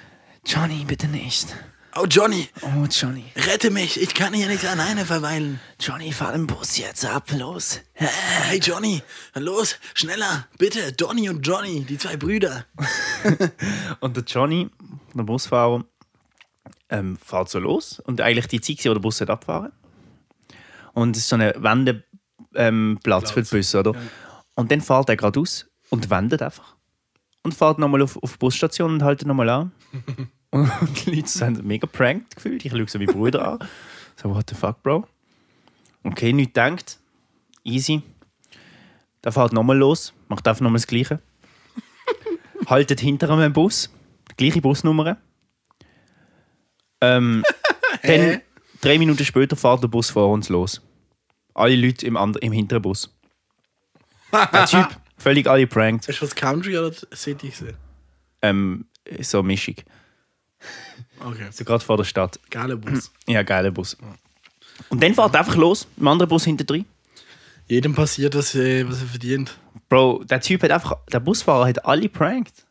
Johnny, 0.47 0.85
bitte 0.87 1.09
nicht. 1.09 1.49
Oh, 1.97 2.07
Johnny! 2.09 2.49
Oh, 2.63 2.87
Johnny. 2.89 3.25
Rette 3.35 3.71
mich! 3.71 4.01
Ich 4.01 4.15
kann 4.15 4.33
hier 4.33 4.47
nicht 4.47 4.65
alleine 4.65 5.05
verweilen. 5.05 5.59
Johnny, 5.81 6.13
fahr 6.13 6.33
den 6.33 6.47
Bus 6.47 6.79
jetzt 6.79 7.05
ab, 7.05 7.33
los. 7.37 7.81
Hey, 7.95 8.61
Johnny! 8.61 9.03
Los, 9.35 9.77
schneller! 9.95 10.47
Bitte, 10.57 10.93
Donny 10.93 11.29
und 11.29 11.45
Johnny, 11.45 11.85
die 11.85 11.99
zwei 11.99 12.17
Brüder. 12.17 12.65
Und 14.01 14.17
der 14.17 14.23
Johnny, 14.23 14.71
der 15.15 15.25
Busfahrer, 15.25 15.85
ähm, 16.91 17.17
fährt 17.17 17.49
so 17.49 17.59
los. 17.59 17.99
Und 17.99 18.21
eigentlich 18.21 18.47
die 18.47 18.61
Zeit, 18.61 18.85
wo 18.85 18.95
der 18.95 19.01
Bus 19.01 19.21
hat 19.21 19.31
abfahren. 19.31 19.73
Und 20.93 21.17
es 21.17 21.25
ist 21.25 21.29
so 21.29 21.37
ein 21.37 21.53
Wendeplatz 21.57 22.05
ähm, 22.55 22.99
für 23.03 23.43
die 23.43 23.51
Busse, 23.51 23.81
oder? 23.81 23.95
Und 24.55 24.71
dann 24.71 24.81
fährt 24.81 25.09
er 25.09 25.17
geradeaus 25.17 25.67
und 25.89 26.09
wendet 26.09 26.41
einfach. 26.41 26.77
Und 27.43 27.55
fährt 27.55 27.79
nochmal 27.79 28.03
auf, 28.03 28.17
auf 28.23 28.33
die 28.33 28.39
Busstation 28.39 28.93
und 28.93 29.03
hält 29.03 29.27
nochmal 29.27 29.49
an. 29.49 29.73
und 30.51 30.71
die 31.07 31.11
Leute 31.17 31.29
sind 31.29 31.65
mega 31.65 31.87
pranked 31.87 32.37
gefühlt. 32.37 32.65
Ich 32.65 32.73
schaue 32.73 32.89
so 32.89 32.99
meinen 32.99 33.13
Bruder 33.13 33.53
an. 33.53 33.69
So, 34.17 34.29
what 34.35 34.51
the 34.51 34.55
fuck, 34.55 34.83
Bro? 34.83 35.07
Okay, 36.05 36.35
nichts 36.35 36.53
denkt. 36.53 36.99
Easy. 37.65 38.03
Der 39.25 39.33
fährt 39.33 39.55
nochmal 39.55 39.79
los, 39.79 40.13
macht 40.29 40.47
einfach 40.47 40.61
nochmal 40.61 40.77
das 40.79 40.87
Gleiche. 40.87 41.21
haltet 42.67 43.01
hinter 43.01 43.31
einem 43.31 43.55
Bus, 43.55 43.89
die 44.31 44.37
gleiche 44.37 44.61
Busnummer. 44.61 45.17
Ähm, 47.01 47.43
dann, 48.03 48.43
drei 48.83 48.99
Minuten 48.99 49.25
später 49.25 49.57
fährt 49.57 49.83
der 49.83 49.89
Bus 49.89 50.11
vor 50.11 50.29
uns 50.29 50.51
los. 50.51 50.83
Alle 51.55 51.77
Leute 51.77 52.07
im, 52.07 52.19
and- 52.19 52.37
im 52.39 52.53
hinteren 52.53 52.83
Bus. 52.83 53.11
Der 54.33 54.67
Typ, 54.67 54.89
völlig 55.17 55.47
alle 55.47 55.67
prankt. 55.67 56.09
Hast 56.09 56.21
du 56.21 56.27
was 56.27 56.35
Country 56.35 56.77
oder 56.77 56.95
City 57.15 57.49
gesehen? 57.49 57.77
Ähm, 58.43 58.85
so 59.21 59.43
Mischung. 59.43 59.77
Okay. 61.25 61.49
So 61.51 61.65
gerade 61.65 61.85
vor 61.85 61.97
der 61.97 62.05
Stadt. 62.05 62.39
Geiler 62.51 62.77
Bus. 62.77 63.11
Ja, 63.27 63.43
geiler 63.43 63.71
Bus. 63.71 63.97
Und 64.89 65.03
dann 65.03 65.15
fährt 65.15 65.35
er 65.35 65.41
einfach 65.41 65.57
los, 65.57 65.87
im 65.97 66.09
anderen 66.09 66.29
Bus 66.29 66.45
hinter 66.45 66.65
drin. 66.65 66.85
Jedem 67.69 67.95
passiert, 67.95 68.35
was, 68.35 68.55
äh, 68.55 68.89
was 68.89 69.01
er 69.01 69.07
verdient. 69.07 69.57
Bro, 69.89 70.25
der 70.25 70.41
Typ 70.41 70.63
hat 70.63 70.71
einfach, 70.71 70.97
der 71.13 71.21
Busfahrer 71.21 71.69
hat 71.69 71.85
alle 71.85 72.09
prankt. 72.09 72.65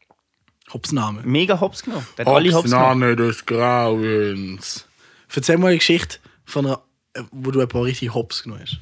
Hopsname. 0.74 1.22
Mega 1.24 1.60
Hops 1.60 1.84
genommen. 1.84 2.06
Der 2.18 2.26
hat 2.26 2.34
alle 2.34 2.54
Hops 2.54 2.70
genommen. 2.72 3.16
Des 3.16 3.46
Grauens. 3.46 4.86
Erzähl 5.34 5.58
mal 5.58 5.68
eine 5.68 5.78
Geschichte, 5.78 6.18
von 6.46 6.66
einer, 6.66 6.82
äh, 7.14 7.22
wo 7.32 7.52
du 7.52 7.62
ein 7.62 7.68
paar 7.68 7.84
richtig 7.84 8.14
Hops 8.14 8.44
genommen 8.44 8.64
hast. 8.64 8.80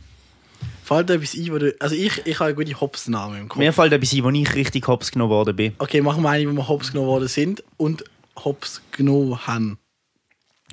Fällt 0.84 1.10
dir 1.10 1.16
etwas 1.16 1.36
ein, 1.36 1.52
wo 1.52 1.58
du. 1.58 1.76
Also 1.80 1.96
ich, 1.96 2.26
ich 2.26 2.40
habe 2.40 2.46
eine 2.46 2.56
gute 2.56 2.80
Hopsname 2.80 3.40
im 3.40 3.50
Kopf. 3.50 3.60
Mir 3.60 3.74
fällt 3.74 3.92
etwas 3.92 4.14
ein, 4.14 4.24
wo 4.24 4.30
ich 4.30 4.56
richtig 4.56 4.88
Hops 4.88 5.12
genommen 5.12 5.32
worden 5.32 5.56
bin. 5.56 5.74
Okay, 5.78 6.02
machen 6.02 6.24
wir 6.24 6.30
eine, 6.30 6.50
wo 6.50 6.54
wir 6.54 6.68
Hops 6.68 6.92
genommen 6.92 7.10
worden 7.10 7.28
sind 7.28 7.64
und 7.76 8.04
Hops 8.44 8.82
genommen 8.92 9.46
haben. 9.48 9.80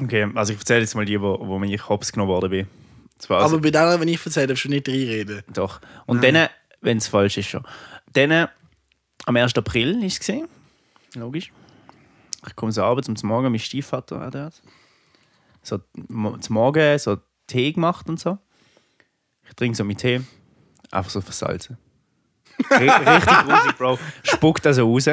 Okay, 0.00 0.28
also 0.34 0.52
ich 0.52 0.58
erzähle 0.58 0.80
jetzt 0.80 0.94
mal 0.94 1.04
die, 1.04 1.20
wo, 1.20 1.38
wo 1.40 1.62
ich 1.62 1.88
Hops 1.88 2.12
genommen 2.12 2.30
worden 2.30 2.50
bin. 2.50 2.66
Zwar 3.18 3.42
also, 3.42 3.56
Aber 3.56 3.62
bei 3.62 3.70
denen, 3.70 4.00
wenn 4.00 4.08
ich 4.08 4.24
erzähle, 4.24 4.48
darfst 4.48 4.64
du 4.64 4.68
nicht 4.68 4.88
reinreden. 4.88 5.42
doch. 5.52 5.80
Und 6.06 6.22
dann, 6.24 6.48
wenn 6.80 6.98
es 6.98 7.08
falsch 7.08 7.38
ist 7.38 7.48
schon. 7.48 7.64
Dann, 8.12 8.48
am 9.26 9.36
1. 9.36 9.56
April 9.56 10.02
ist 10.04 10.14
es 10.14 10.18
gesehen. 10.18 10.48
Logisch. 11.14 11.52
Ich 12.46 12.56
komme 12.56 12.72
so 12.72 12.82
abends 12.82 13.08
zum 13.20 13.28
Morgen, 13.28 13.50
mein 13.50 13.58
Stiefvater 13.58 14.20
war 14.20 14.30
dort. 14.30 14.60
So 15.62 15.78
zum 16.40 16.54
Morgen 16.54 16.98
so 16.98 17.16
Tee 17.46 17.72
gemacht 17.72 18.08
und 18.08 18.20
so. 18.20 18.38
Ich 19.46 19.54
trinke 19.54 19.76
so 19.76 19.84
meinen 19.84 19.96
Tee, 19.96 20.20
einfach 20.90 21.10
so 21.10 21.20
versalzen. 21.20 21.78
Richtig 22.70 23.26
grusig, 23.26 23.76
Bro. 23.78 23.98
Spuckt 24.22 24.66
also 24.66 24.90
raus. 24.90 25.08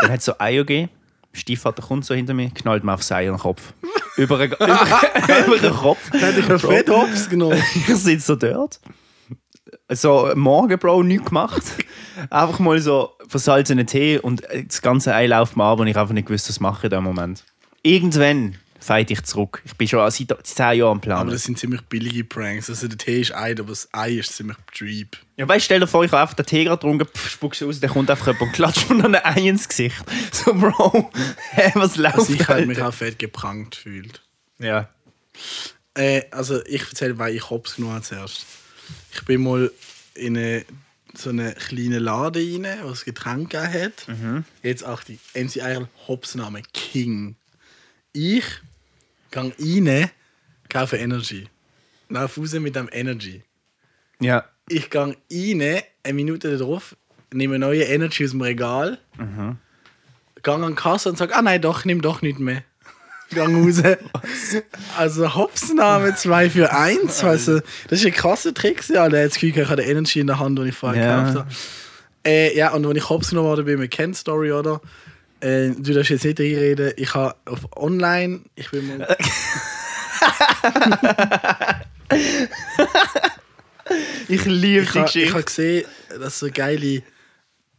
Dann 0.00 0.10
hat 0.10 0.22
so 0.22 0.32
Eier 0.38 0.64
gegeben. 0.64 0.90
Stiefvater 1.32 1.82
kommt 1.82 2.04
so 2.04 2.14
hinter 2.14 2.34
mir, 2.34 2.50
knallt 2.50 2.84
mir 2.84 2.94
aufs 2.94 3.12
Ei 3.12 3.28
an 3.28 3.34
den 3.34 3.40
Kopf. 3.40 3.72
über, 4.16 4.38
den, 4.38 4.52
über, 4.52 4.66
über 5.46 5.58
den 5.58 5.72
Kopf. 5.74 6.10
Dann 6.10 6.20
hätte 6.20 6.40
ich 6.40 6.48
einen 6.48 6.58
Fred 6.58 6.88
Hops 6.88 7.28
genommen. 7.28 7.62
Ich 7.74 7.96
sitze 7.96 8.26
so 8.26 8.36
dort. 8.36 8.80
So, 9.90 10.30
morgen, 10.34 10.78
Bro, 10.78 11.02
nichts 11.02 11.26
gemacht. 11.26 11.62
Einfach 12.30 12.58
mal 12.58 12.78
so 12.80 13.10
versalzenen 13.28 13.86
Tee 13.86 14.18
und 14.18 14.42
das 14.66 14.82
ganze 14.82 15.14
Ei 15.14 15.26
läuft 15.26 15.56
mir 15.56 15.64
ab 15.64 15.80
und 15.80 15.86
ich 15.86 15.96
einfach 15.96 16.14
nicht 16.14 16.26
gewusst, 16.26 16.48
was 16.48 16.56
ich 16.56 16.60
mache 16.60 16.86
in 16.86 16.90
dem 16.90 17.04
Moment. 17.04 17.44
Irgendwann 17.82 18.56
feit 18.78 19.10
ich 19.10 19.22
zurück. 19.22 19.62
Ich 19.64 19.74
bin 19.74 19.88
schon 19.88 20.10
seit 20.10 20.46
10 20.46 20.78
Jahren 20.78 20.92
am 20.92 21.00
Plan. 21.00 21.18
Aber 21.20 21.32
das 21.32 21.44
sind 21.44 21.58
ziemlich 21.58 21.82
billige 21.82 22.24
Pranks. 22.24 22.70
Also 22.70 22.88
der 22.88 22.98
Tee 22.98 23.20
ist 23.20 23.32
ein, 23.32 23.58
aber 23.58 23.70
das 23.70 23.88
Ei 23.92 24.12
ist 24.12 24.34
ziemlich 24.34 24.56
dreep. 24.76 25.16
Ja, 25.36 25.48
weißt, 25.48 25.64
stell 25.64 25.80
dir 25.80 25.86
vor, 25.86 26.04
ich 26.04 26.12
habe 26.12 26.22
einfach 26.22 26.34
den 26.34 26.46
Tee 26.46 26.64
gerade 26.64 26.76
getrunken, 26.76 27.06
spuckst 27.28 27.62
raus, 27.62 27.80
dann 27.80 27.90
kommt 27.90 28.10
einfach 28.10 28.26
jemand 28.28 28.42
und 28.42 28.52
klatscht 28.52 28.88
mir 28.88 28.96
noch 28.96 29.04
ein 29.04 29.16
Ei 29.16 29.48
ins 29.48 29.68
Gesicht. 29.68 30.02
So, 30.32 30.54
Bro, 30.54 31.10
hä, 31.52 31.72
was 31.74 31.96
läuft 31.96 32.18
Also 32.18 32.32
ich 32.32 32.48
habe 32.48 32.66
mich 32.66 32.80
auch 32.80 32.94
fett 32.94 33.18
geprankt 33.18 33.76
gefühlt. 33.76 34.22
Ja. 34.58 34.88
Äh, 35.94 36.22
also 36.30 36.64
ich 36.66 36.82
erzähle, 36.82 37.18
weil 37.18 37.34
ich 37.34 37.50
Hops 37.50 37.76
genommen 37.76 37.94
habe 37.94 38.04
zuerst. 38.04 38.46
Ich 39.12 39.24
bin 39.24 39.42
mal 39.42 39.70
in 40.14 40.36
eine, 40.36 40.64
so 41.14 41.30
einen 41.30 41.54
kleinen 41.54 42.02
Laden 42.02 42.64
rein, 42.64 42.78
wo 42.82 42.90
es 42.90 43.04
Getränke 43.04 43.58
gegeben 43.58 43.84
hat. 43.84 44.08
Mhm. 44.08 44.44
Jetzt 44.62 44.84
achte 44.84 45.14
ich, 45.14 45.20
MC 45.34 45.62
Eirl, 45.62 45.88
Hops-Name 46.06 46.62
King. 46.72 47.36
Ich 48.12 48.44
gehe 49.30 49.52
rein, 49.58 50.10
kaufe 50.68 50.96
Energy. 50.96 51.46
Lauf 52.08 52.38
raus 52.38 52.52
mit 52.54 52.74
dem 52.76 52.88
Energy. 52.92 53.42
Ja. 54.20 54.44
Ich 54.68 54.90
gehe 54.90 55.00
rein, 55.02 55.82
eine 56.02 56.12
Minute 56.14 56.56
darauf, 56.56 56.96
nehme 57.32 57.58
neue 57.58 57.82
Energy 57.84 58.24
aus 58.24 58.30
dem 58.32 58.40
Regal, 58.42 58.98
Mhm. 59.18 59.56
gehe 60.42 60.54
an 60.54 60.66
die 60.68 60.74
Kasse 60.74 61.08
und 61.10 61.18
sage, 61.18 61.34
ah 61.36 61.42
nein, 61.42 61.60
doch, 61.60 61.84
nimm 61.84 62.00
doch 62.02 62.22
nicht 62.22 62.38
mehr. 62.38 62.62
Gehe 63.30 63.42
raus. 63.46 63.82
Also 64.96 65.34
Hopsname 65.34 66.14
2 66.14 66.48
für 66.48 66.72
1. 66.72 67.22
Also, 67.24 67.60
das 67.88 68.00
ist 68.00 68.06
ein 68.06 68.12
krasser 68.12 68.54
Trick. 68.54 68.88
Ja, 68.88 69.06
der 69.10 69.24
hat 69.24 69.32
das 69.32 69.34
Gefühl, 69.38 69.62
ich 69.62 69.68
habe 69.68 69.82
Energy 69.82 70.20
in 70.20 70.28
der 70.28 70.38
Hand, 70.38 70.58
den 70.58 70.66
ich 70.68 70.74
vorher 70.74 71.04
Ja. 71.04 71.18
gekauft 71.18 71.38
habe. 71.40 71.50
Äh, 72.26 72.56
ja, 72.56 72.72
und 72.72 72.88
wenn 72.88 72.96
ich 72.96 73.06
Hops 73.10 73.28
genommen 73.28 73.50
habe, 73.50 73.64
bin 73.64 73.82
ich 73.82 73.90
kennt 73.90 74.16
Story, 74.16 74.50
oder? 74.52 74.80
Äh, 75.40 75.70
du 75.70 75.94
darfst 75.94 76.10
jetzt 76.10 76.24
nicht 76.24 76.40
reinreden. 76.40 76.92
Ich 76.96 77.14
habe 77.14 77.36
auf 77.44 77.76
online, 77.76 78.40
ich 78.54 78.70
bin 78.70 78.98
mal... 78.98 79.16
Ich 84.28 84.44
liebe 84.44 84.82
Ich 84.82 84.94
habe 84.94 85.18
ich 85.18 85.32
ha 85.32 85.40
gesehen, 85.40 85.86
dass 86.08 86.38
du 86.38 86.46
so 86.46 86.52
geile, 86.52 87.02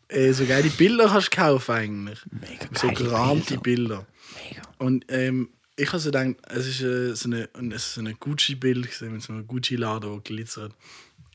äh, 0.07 0.31
so 0.31 0.45
geile 0.45 0.69
Bilder 0.69 1.07
kannst 1.07 1.31
kaufen 1.31 1.71
eigentlich. 1.71 2.19
Mega 2.31 2.67
So 2.73 2.87
gerahmte 2.87 3.57
Bilder. 3.59 4.05
Bilder. 4.47 4.61
Und 4.79 5.05
ähm, 5.09 5.49
ich 5.75 5.87
habe 5.89 5.99
so 5.99 6.09
gedacht, 6.09 6.35
es 6.47 6.67
ist 6.67 6.81
äh, 6.81 7.15
so 7.15 7.29
eine, 7.29 7.49
und 7.53 7.71
es 7.71 7.87
ist 7.87 7.93
so 7.95 8.01
ein 8.01 8.15
Gucci-Bild 8.19 8.85
gewesen, 8.85 9.13
mit 9.13 9.21
so 9.21 9.33
einem 9.33 9.47
Gucci-Laden, 9.47 10.11
der 10.11 10.19
glitzert. 10.21 10.73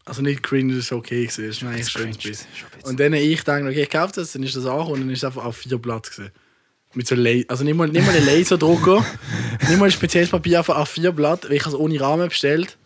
Also 0.07 0.21
nicht 0.23 0.43
cringe, 0.43 0.75
das 0.75 0.85
ist 0.85 0.93
okay 0.93 1.25
das 1.27 1.39
ist 1.39 1.63
ein 1.63 1.83
schönes 1.83 1.97
ein 1.97 2.13
bisschen- 2.19 2.47
Und 2.83 3.01
dann 3.01 3.15
ich 3.15 3.43
dachte, 3.43 3.65
okay, 3.65 3.83
ich 3.83 3.91
kaufe 3.91 4.13
das, 4.17 4.33
dann 4.33 4.43
ist 4.43 4.55
das 4.55 4.67
auch 4.67 4.89
und 4.89 5.01
dann 5.01 5.11
ist 5.11 5.19
es 5.19 5.25
einfach 5.25 5.45
auf 5.45 5.57
vier 5.57 5.79
Blatt 5.79 6.11
gewesen. 6.11 6.31
Mit 6.93 7.07
so 7.09 7.15
La 7.15 7.31
also 7.49 7.65
nicht 7.65 7.75
mal, 7.75 7.89
nicht 7.89 8.07
mal 8.07 8.15
einen 8.15 8.27
Laserdrucker, 8.27 9.05
nicht 9.69 9.79
mal 9.79 9.87
ein 9.87 9.91
spezielles 9.91 10.29
Papier, 10.31 10.59
einfach 10.59 10.77
auf 10.77 10.91
vier 10.91 11.11
Blatt, 11.13 11.45
weil 11.49 11.55
ich 11.57 11.67
es 11.67 11.75
ohne 11.75 11.99
Rahmen 12.01 12.29
bestellt. 12.29 12.77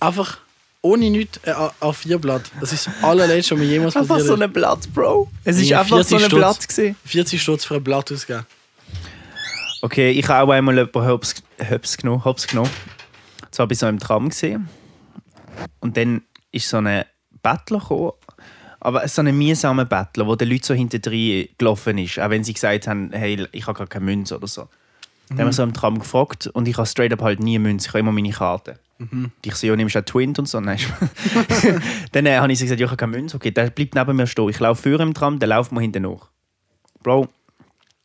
Einfach 0.00 0.38
ohne 0.80 1.10
nichts 1.10 1.38
äh, 1.44 1.52
auf 1.80 1.98
vier 1.98 2.18
Blatt. 2.18 2.50
Das 2.60 2.72
ist 2.72 2.86
das 2.86 2.94
allerletzte, 3.02 3.54
was 3.54 3.58
mir 3.60 3.66
jemals 3.66 3.94
Einfach 3.96 4.16
passiert 4.16 4.28
so 4.28 4.34
ist. 4.34 4.42
ein 4.42 4.52
Blatt, 4.52 4.92
Bro. 4.94 5.28
Es 5.44 5.56
ist 5.58 5.68
Ja, 5.68 5.80
einfach 5.80 5.98
so 5.98 6.04
40 6.04 6.14
ein 6.16 6.20
Stutz. 6.30 6.38
Blatt 6.38 6.68
gewesen. 6.68 6.96
40 7.04 7.42
Stutz 7.42 7.64
für 7.64 7.74
ein 7.76 7.84
Blatt 7.84 8.10
ausgeben. 8.10 8.46
Okay, 9.82 10.10
ich 10.10 10.26
habe 10.28 10.50
auch 10.50 10.54
einmal 10.54 10.74
jemanden 10.76 11.06
Hops, 11.06 11.34
Hops 11.70 11.96
genommen. 11.96 12.24
Hops 12.24 12.46
genommen. 12.46 12.70
Zwar 13.50 13.68
bei 13.68 13.74
so 13.74 13.86
einem 13.86 13.98
Tram 14.00 14.28
gesehen. 14.30 14.68
Und 15.80 15.96
dann 15.96 16.22
ist 16.52 16.68
so 16.68 16.78
ein 16.78 17.04
Bettler 17.42 17.78
gekommen. 17.78 18.12
Aber 18.80 19.06
so 19.08 19.22
ein 19.22 19.36
mühsamer 19.36 19.84
Bettler, 19.84 20.26
wo 20.26 20.36
der 20.36 20.46
Leute 20.46 20.66
so 20.66 20.74
hinter 20.74 20.98
gelaufen 20.98 21.98
ist. 21.98 22.18
Auch 22.20 22.30
wenn 22.30 22.44
sie 22.44 22.54
gesagt 22.54 22.86
haben, 22.86 23.10
hey, 23.12 23.46
ich 23.52 23.66
habe 23.66 23.76
gar 23.76 23.86
keine 23.88 24.04
Münze 24.04 24.36
oder 24.36 24.46
so. 24.46 24.68
Dann 25.28 25.40
haben 25.40 25.46
wir 25.46 25.52
so 25.52 25.62
im 25.62 25.74
Tram 25.74 25.98
gefragt 25.98 26.46
und 26.46 26.68
ich 26.68 26.76
habe 26.76 26.86
straight 26.86 27.12
up 27.12 27.20
halt 27.20 27.40
nie 27.40 27.58
Münze. 27.58 27.86
Ich 27.86 27.88
habe 27.90 28.00
immer 28.00 28.12
meine 28.12 28.30
Karte. 28.30 28.78
Und 28.98 29.32
Ich 29.44 29.54
sehe, 29.54 29.70
ja, 29.70 29.76
nimmst 29.76 29.94
du 29.94 29.98
auch 29.98 30.04
Twint 30.04 30.38
und 30.38 30.48
so. 30.48 30.60
Nein. 30.60 30.78
dann 32.12 32.26
äh, 32.26 32.38
habe 32.38 32.52
ich 32.52 32.58
so 32.58 32.64
gesagt, 32.64 32.80
ja, 32.80 32.86
ich 32.86 32.90
habe 32.90 32.96
keine 32.96 33.16
Münze. 33.16 33.36
Okay, 33.36 33.50
der 33.50 33.70
bleibt 33.70 33.94
neben 33.94 34.16
mir 34.16 34.26
stehen. 34.26 34.48
Ich 34.48 34.58
laufe 34.58 34.90
vor 34.90 35.00
im 35.00 35.12
Tram, 35.12 35.38
der 35.38 35.48
lauft 35.48 35.70
mir 35.72 35.80
hinten 35.80 36.02
nach. 36.04 36.30
Bro, 37.02 37.28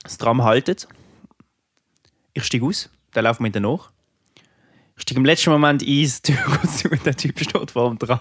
das 0.04 0.18
Tram 0.18 0.44
haltet. 0.44 0.88
Ich 2.34 2.44
steige 2.44 2.66
aus, 2.66 2.90
der 3.16 3.24
läuft 3.24 3.40
mir 3.40 3.48
hinten 3.48 3.64
nach. 3.64 3.93
Ich 4.96 5.02
steige 5.04 5.20
im 5.20 5.26
letzten 5.26 5.50
Moment 5.50 5.82
ein, 5.82 5.86
die 5.88 6.08
Tür 6.22 6.36
geht 6.62 6.72
zu 6.72 6.90
und 6.90 7.06
der 7.06 7.16
Typ 7.16 7.40
steht 7.40 7.72
vor 7.72 7.90
dem 7.90 8.00
Tram. 8.00 8.20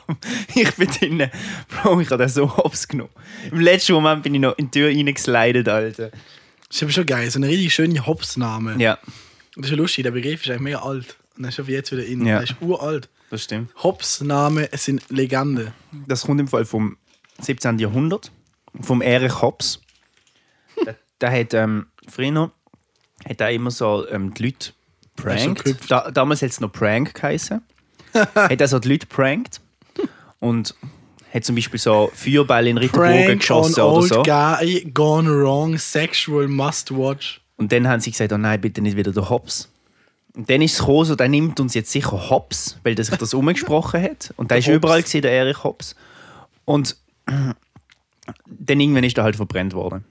Ich 0.54 0.74
bin 0.76 0.88
drinnen. 0.88 1.30
Bro, 1.68 2.00
ich 2.00 2.10
habe 2.10 2.22
den 2.22 2.28
so 2.28 2.56
hops 2.56 2.88
genommen. 2.88 3.10
Im 3.50 3.60
letzten 3.60 3.92
Moment 3.92 4.22
bin 4.22 4.34
ich 4.34 4.40
noch 4.40 4.56
in 4.56 4.70
die 4.70 4.78
Tür 4.78 4.88
reingeslidet, 4.88 5.68
Alter. 5.68 6.10
Das 6.10 6.76
ist 6.76 6.82
aber 6.82 6.92
schon 6.92 7.06
geil, 7.06 7.30
so 7.30 7.38
eine 7.38 7.48
richtig 7.48 7.74
schöne 7.74 8.06
Hops-Name. 8.06 8.76
Ja, 8.78 8.98
Das 9.56 9.66
ist 9.66 9.70
ja 9.70 9.76
lustig, 9.76 10.04
der 10.04 10.12
Begriff 10.12 10.42
ist 10.42 10.48
eigentlich 10.50 10.62
mega 10.62 10.78
alt. 10.78 11.16
Und 11.36 11.44
er 11.44 11.50
ist 11.50 11.66
wie 11.66 11.72
jetzt 11.72 11.92
wieder 11.92 12.04
in. 12.04 12.24
Ja. 12.26 12.36
Der 12.36 12.44
ist 12.44 12.56
uralt. 12.60 13.10
das 13.30 13.44
stimmt. 13.44 13.70
Hops-Namen 13.82 14.66
sind 14.72 15.02
Legenden. 15.10 15.72
Das 16.06 16.22
kommt 16.24 16.40
im 16.40 16.48
Fall 16.48 16.64
vom 16.64 16.96
17. 17.40 17.78
Jahrhundert, 17.78 18.32
vom 18.80 19.02
Erich 19.02 19.34
der, 20.84 20.96
der 21.20 21.40
hat 21.40 21.54
ähm, 21.54 21.86
früher 22.08 22.50
hat 23.28 23.40
er 23.40 23.50
immer 23.50 23.70
so 23.70 24.08
ähm, 24.08 24.32
die 24.34 24.44
Leute 24.46 24.72
prankt. 25.22 25.64
gehüpft. 25.64 25.90
Da, 25.90 26.10
damals 26.10 26.42
hat 26.42 26.50
es 26.50 26.60
noch 26.60 26.72
Prank 26.72 27.14
geheißen. 27.14 27.60
hat 28.14 28.60
er 28.60 28.68
so 28.68 28.78
die 28.78 28.88
Leute 28.88 29.06
prankt 29.06 29.60
und 30.40 30.74
hat 31.32 31.44
zum 31.44 31.54
Beispiel 31.54 31.80
so 31.80 32.10
Feuerbälle 32.14 32.68
in 32.68 32.78
Richtung 32.78 33.00
Bogen 33.00 33.14
Prank 33.14 33.30
on 33.30 33.38
geschossen 33.38 33.80
oder 33.80 33.92
old 33.92 34.08
so. 34.08 34.22
guy 34.22 34.90
gone 34.92 35.30
wrong, 35.30 35.78
sexual 35.78 36.46
must 36.46 36.90
watch. 36.90 37.40
Und 37.56 37.72
dann 37.72 37.88
haben 37.88 38.00
sie 38.00 38.10
gesagt, 38.10 38.32
oh 38.32 38.38
nein, 38.38 38.60
bitte 38.60 38.82
nicht 38.82 38.96
wieder 38.96 39.12
der 39.12 39.30
Hobbs. 39.30 39.70
Und 40.34 40.48
dann 40.48 40.62
ist 40.62 40.74
es 40.74 40.78
gekommen, 40.80 41.04
so, 41.04 41.14
der 41.14 41.28
nimmt 41.28 41.60
uns 41.60 41.74
jetzt 41.74 41.90
sicher 41.90 42.30
Hobbs, 42.30 42.78
weil 42.82 42.94
der 42.94 43.04
sich 43.04 43.16
das 43.16 43.34
umgesprochen 43.34 44.02
hat. 44.02 44.32
Und 44.36 44.50
der 44.50 44.58
ist 44.58 44.66
Hobbs. 44.66 44.76
überall 44.76 45.02
gewesen, 45.02 45.22
der 45.22 45.32
Erich 45.32 45.62
Hobbs. 45.64 45.94
Und 46.64 46.96
dann 47.26 48.80
irgendwann 48.80 49.04
ist 49.04 49.16
er 49.16 49.24
halt 49.24 49.36
verbrennt 49.36 49.74
worden. 49.74 50.04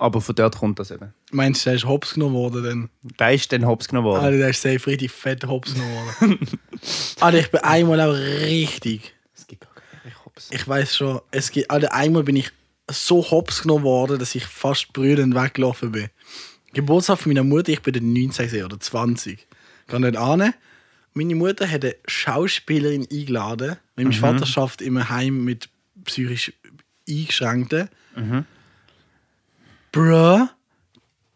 Aber 0.00 0.22
von 0.22 0.34
dort 0.34 0.56
kommt 0.56 0.78
das 0.78 0.90
eben. 0.90 1.12
Meinst 1.30 1.66
du, 1.66 1.68
der 1.68 1.76
ist 1.76 1.84
Hops 1.84 2.14
genommen 2.14 2.34
worden? 2.34 2.64
Dann? 2.64 2.90
Der 3.18 3.34
ist 3.34 3.52
dann 3.52 3.66
Hobbs 3.66 3.86
genommen 3.86 4.08
worden. 4.08 4.24
Alter, 4.24 4.38
der 4.38 4.48
ist 4.48 4.62
safe 4.62 4.86
richtig 4.86 5.10
fett 5.10 5.46
Hops 5.46 5.74
genommen 5.74 5.94
worden. 5.94 6.38
Alter, 7.20 7.38
ich 7.38 7.50
bin 7.50 7.60
einmal 7.60 8.00
auch 8.00 8.14
richtig. 8.14 9.14
Es 9.36 9.46
gibt 9.46 9.60
gar 9.60 9.74
keinen 9.74 10.02
Erich 10.02 10.24
Hobbs. 10.24 10.48
Ich 10.52 10.66
weiß 10.66 10.96
schon, 10.96 11.20
es 11.30 11.50
gibt, 11.50 11.70
Alter, 11.70 11.92
einmal 11.92 12.22
bin 12.22 12.36
ich 12.36 12.50
so 12.90 13.30
Hops 13.30 13.60
genommen 13.60 13.84
worden, 13.84 14.18
dass 14.18 14.34
ich 14.34 14.46
fast 14.46 14.90
brüllend 14.94 15.34
weggelaufen 15.34 15.92
bin. 15.92 16.08
Geburtstag 16.72 17.18
von 17.18 17.30
meiner 17.30 17.44
Mutter, 17.44 17.68
ich 17.68 17.82
bin 17.82 17.92
dann 17.92 18.10
19 18.10 18.46
gewesen, 18.46 18.64
oder 18.64 18.80
20. 18.80 19.34
Ich 19.34 19.46
gehe 19.86 20.00
dort 20.00 20.16
an. 20.16 20.54
Meine 21.12 21.34
Mutter 21.34 21.70
hat 21.70 21.84
eine 21.84 21.94
Schauspielerin 22.06 23.06
eingeladen, 23.12 23.76
weil 23.96 24.04
mein 24.06 24.14
Vater 24.14 24.46
schafft 24.46 24.80
immer 24.80 25.10
heim 25.10 25.44
mit 25.44 25.68
psychisch 26.04 26.54
Eingeschränkten. 27.06 27.90
Bruh, 29.92 30.46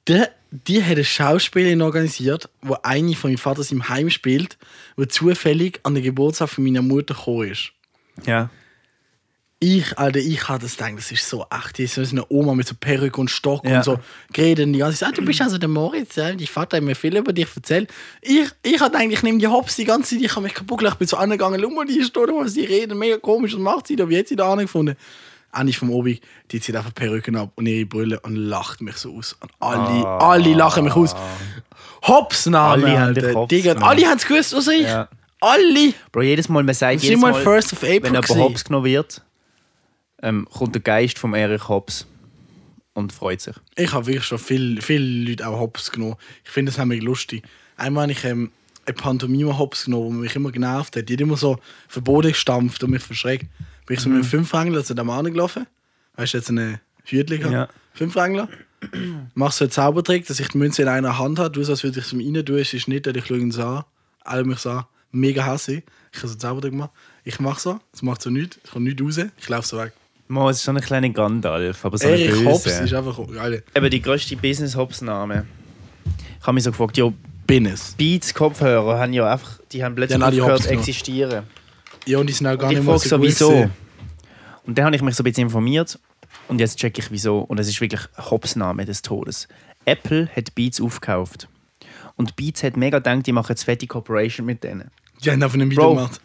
die, 0.08 0.22
die 0.50 0.82
hat 0.82 0.92
eine 0.92 1.04
Schauspielerin 1.04 1.82
organisiert, 1.82 2.48
wo 2.62 2.76
eine 2.82 3.14
von 3.14 3.30
meinem 3.30 3.38
Vater 3.38 3.62
im 3.70 3.88
Heim 3.88 4.10
spielt, 4.10 4.58
wo 4.96 5.04
zufällig 5.04 5.80
an 5.82 5.94
den 5.94 6.04
Geburtstag 6.04 6.50
von 6.50 6.64
meiner 6.64 6.82
Mutter 6.82 7.14
gekommen 7.14 7.50
ist. 7.50 7.72
Ja. 8.26 8.50
Ich, 9.60 9.98
Alter, 9.98 10.18
ich 10.18 10.46
hatte 10.48 10.64
das 10.64 10.76
gedacht, 10.76 10.98
das 10.98 11.10
ist 11.10 11.26
so 11.26 11.46
echt. 11.50 11.78
Die 11.78 11.84
ist 11.84 11.94
so 11.94 12.02
eine 12.02 12.26
Oma 12.28 12.54
mit 12.54 12.66
so 12.68 12.74
Perücke 12.78 13.18
und 13.18 13.30
Stock 13.30 13.64
Ja. 13.64 13.78
und 13.78 13.84
so 13.84 13.98
geredet. 14.32 14.66
Und 14.66 14.74
die 14.74 14.80
ganze 14.80 14.98
Zeit, 14.98 15.08
ah, 15.08 15.12
du 15.12 15.24
bist 15.24 15.40
also 15.40 15.56
der 15.56 15.70
Moritz, 15.70 16.16
ja? 16.16 16.28
Dein 16.34 16.46
Vater 16.46 16.76
hat 16.76 16.84
mir 16.84 16.94
viel 16.94 17.16
über 17.16 17.32
dich 17.32 17.48
erzählt. 17.56 17.90
Ich, 18.20 18.48
ich 18.62 18.80
hatte 18.80 18.98
eigentlich, 18.98 19.20
ich 19.20 19.22
nehme 19.22 19.38
die 19.38 19.46
Hops 19.46 19.76
die 19.76 19.84
ganze 19.84 20.16
Zeit, 20.16 20.24
ich 20.24 20.30
habe 20.32 20.42
mich 20.42 20.54
kaputt 20.54 20.78
gelacht, 20.80 20.98
bin 20.98 21.08
so 21.08 21.16
angegangen, 21.16 21.60
schau 21.62 21.70
mal, 21.70 21.86
die 21.86 21.98
ist 21.98 22.14
da, 22.14 22.20
was 22.20 22.52
sie 22.52 22.64
reden, 22.64 22.98
mega 22.98 23.16
komisch, 23.16 23.54
was 23.54 23.60
macht 23.60 23.86
sie 23.86 23.96
da, 23.96 24.06
wie 24.08 24.18
hat 24.18 24.28
sie 24.28 24.36
da 24.36 24.52
angefunden? 24.52 24.96
Eigentlich 25.54 25.78
vom 25.78 25.90
Obi, 25.90 26.20
die 26.50 26.60
zieht 26.60 26.74
einfach 26.76 26.92
Perücken 26.94 27.36
ab 27.36 27.52
und 27.54 27.66
ihre 27.66 27.86
Brille 27.86 28.18
und 28.20 28.34
lacht 28.36 28.80
mich 28.80 28.96
so 28.96 29.16
aus. 29.16 29.34
Und 29.40 29.50
alle, 29.60 30.04
Ah. 30.06 30.18
alle 30.32 30.52
lachen 30.54 30.84
mich 30.84 30.94
aus. 30.94 31.14
Hops 32.02 32.46
Name, 32.46 32.84
Alle 32.86 32.98
Alter. 32.98 33.34
Hops 33.34 33.48
Digga, 33.48 33.72
alle 33.74 34.06
haben 34.06 34.16
es 34.18 34.26
gewusst, 34.26 34.54
außer 34.54 34.72
ich. 34.72 34.82
Ja. 34.82 35.08
Alle. 35.40 35.94
Bro, 36.12 36.22
jedes 36.22 36.48
Mal, 36.48 36.62
man 36.62 36.74
sagt 36.74 37.02
jedes 37.02 37.20
Mal, 37.20 37.34
First 37.34 37.72
of 37.72 37.82
April 37.82 38.02
wenn 38.02 38.12
jemand 38.12 38.26
gewesen. 38.26 38.42
Hobbs 38.42 38.64
genommen 38.64 38.84
wird, 38.86 39.22
ähm, 40.22 40.46
kommt 40.52 40.74
der 40.74 40.82
Geist 40.82 41.18
vom 41.18 41.34
Erich 41.34 41.68
Hobbs 41.68 42.06
und 42.94 43.12
freut 43.12 43.40
sich. 43.40 43.54
Ich 43.76 43.92
habe 43.92 44.06
wirklich 44.06 44.24
schon 44.24 44.38
viele 44.38 44.80
viel 44.82 45.28
Leute 45.28 45.46
auch 45.46 45.58
Hops 45.58 45.90
genommen. 45.90 46.16
Ich 46.44 46.50
finde 46.50 46.72
das 46.72 46.78
nämlich 46.78 47.02
lustig. 47.02 47.42
Einmal 47.76 48.02
habe 48.04 48.12
ich 48.12 48.24
ähm, 48.24 48.50
eine 48.86 48.94
Pantomime 48.94 49.56
Hops 49.58 49.84
genommen, 49.86 50.10
die 50.12 50.16
mich 50.22 50.36
immer 50.36 50.50
genervt 50.52 50.96
hat. 50.96 51.08
Die 51.08 51.12
hat 51.14 51.20
immer 51.20 51.36
so 51.36 51.58
verboten 51.88 52.28
gestampft 52.28 52.82
und 52.84 52.90
mich 52.90 53.02
verschreckt. 53.02 53.46
Bin 53.86 53.96
ich 53.96 54.00
so 54.00 54.08
mit 54.08 54.16
einem 54.16 54.24
Fünfrangler 54.24 54.84
zu 54.84 54.94
dem 54.94 55.10
angelaufen. 55.10 55.66
Weißt 56.16 56.34
du, 56.34 56.38
jetzt 56.38 56.50
eine 56.50 56.80
Hütling 57.04 57.50
Ja. 57.50 57.68
Fünfrangler. 57.92 58.48
machst 59.34 59.58
so 59.58 59.64
einen 59.64 59.72
Zaubertrick, 59.72 60.26
dass 60.26 60.40
ich 60.40 60.48
die 60.48 60.58
Münze 60.58 60.82
in 60.82 60.88
einer 60.88 61.18
Hand 61.18 61.38
habe, 61.38 61.50
du 61.50 61.62
so, 61.64 61.72
als 61.72 61.82
würde 61.84 62.00
ich 62.00 62.06
es 62.06 62.12
mir 62.12 62.24
rein 62.24 62.44
tun, 62.44 62.58
es 62.58 62.74
ist 62.74 62.88
nicht, 62.88 63.06
ich 63.06 63.26
schaue 63.26 63.38
ihn 63.38 63.50
so 63.50 63.62
an, 63.64 63.84
alle 64.24 64.44
mich 64.44 64.58
so 64.58 64.70
an, 64.70 64.84
mega 65.10 65.44
hasse 65.44 65.82
ich 66.12 66.18
habe 66.18 66.28
so 66.28 66.32
einen 66.34 66.40
Zaubertrick 66.40 66.72
gemacht, 66.72 66.90
ich 67.24 67.40
mache 67.40 67.60
so, 67.60 67.80
es 67.92 68.02
macht 68.02 68.22
so 68.22 68.30
nichts, 68.30 68.58
ich 68.62 68.70
komme 68.70 68.84
nicht 68.84 69.00
raus, 69.00 69.18
ich 69.18 69.48
laufe 69.48 69.66
so 69.66 69.78
weg. 69.78 69.92
Mo, 70.28 70.48
es 70.48 70.58
ist 70.58 70.64
schon 70.64 70.76
ein 70.76 70.82
kleiner 70.82 71.08
Gandalf, 71.10 71.84
aber 71.84 71.98
so 71.98 72.06
ein 72.08 72.14
Erich 72.14 72.44
Hobbs 72.44 72.64
böse. 72.64 72.84
ist 72.84 72.94
einfach, 72.94 73.18
Eben 73.18 73.90
die 73.90 74.00
grösste 74.00 74.36
Business-Hobbs-Name. 74.36 75.44
Ich 76.40 76.46
habe 76.46 76.54
mich 76.54 76.64
so 76.64 76.70
gefragt, 76.70 76.96
ja, 76.96 77.12
Business. 77.46 77.94
Beats-Kopfhörer 77.98 78.98
haben 78.98 79.12
ja 79.12 79.30
einfach, 79.30 79.58
die 79.70 79.84
haben 79.84 79.94
plötzlich 79.94 80.18
Ja, 80.18 80.26
aufgehört 80.26 80.70
Hobbs 80.70 81.02
zu 81.04 81.12
noch. 81.26 81.42
Ja, 82.06 82.18
und 82.18 82.26
die 82.28 82.32
sind 82.32 82.46
auch 82.46 82.56
gar 82.58 82.68
Und 82.68 82.72
ich 82.72 82.78
nicht 82.78 82.86
mehr 82.86 82.98
frage 82.98 83.08
so 83.08 83.16
gut 83.18 83.26
wieso? 83.26 83.48
gewesen. 83.50 83.70
Und 84.66 84.78
dann 84.78 84.86
habe 84.86 84.96
ich 84.96 85.02
mich 85.02 85.14
so 85.14 85.22
ein 85.22 85.24
bisschen 85.24 85.44
informiert 85.44 85.98
und 86.48 86.58
jetzt 86.58 86.78
check 86.78 86.98
ich 86.98 87.10
wieso. 87.10 87.38
Und 87.40 87.58
es 87.60 87.68
ist 87.68 87.80
wirklich 87.80 88.00
Hobbs-Name 88.18 88.84
des 88.84 89.02
Todes. 89.02 89.48
Apple 89.84 90.28
hat 90.34 90.54
Beats 90.54 90.80
aufgekauft. 90.80 91.48
Und 92.16 92.36
Beats 92.36 92.62
hat 92.62 92.76
mega 92.76 92.98
gedacht, 92.98 93.26
die 93.26 93.32
machen 93.32 93.50
jetzt 93.50 93.64
fette 93.64 93.86
Corporation 93.86 94.46
mit 94.46 94.64
denen. 94.64 94.90
Die 95.22 95.30
haben 95.30 95.42
einfach 95.42 95.56
nicht 95.56 95.70
Video 95.70 95.84
Bro, 95.84 95.94
gemacht. 95.96 96.20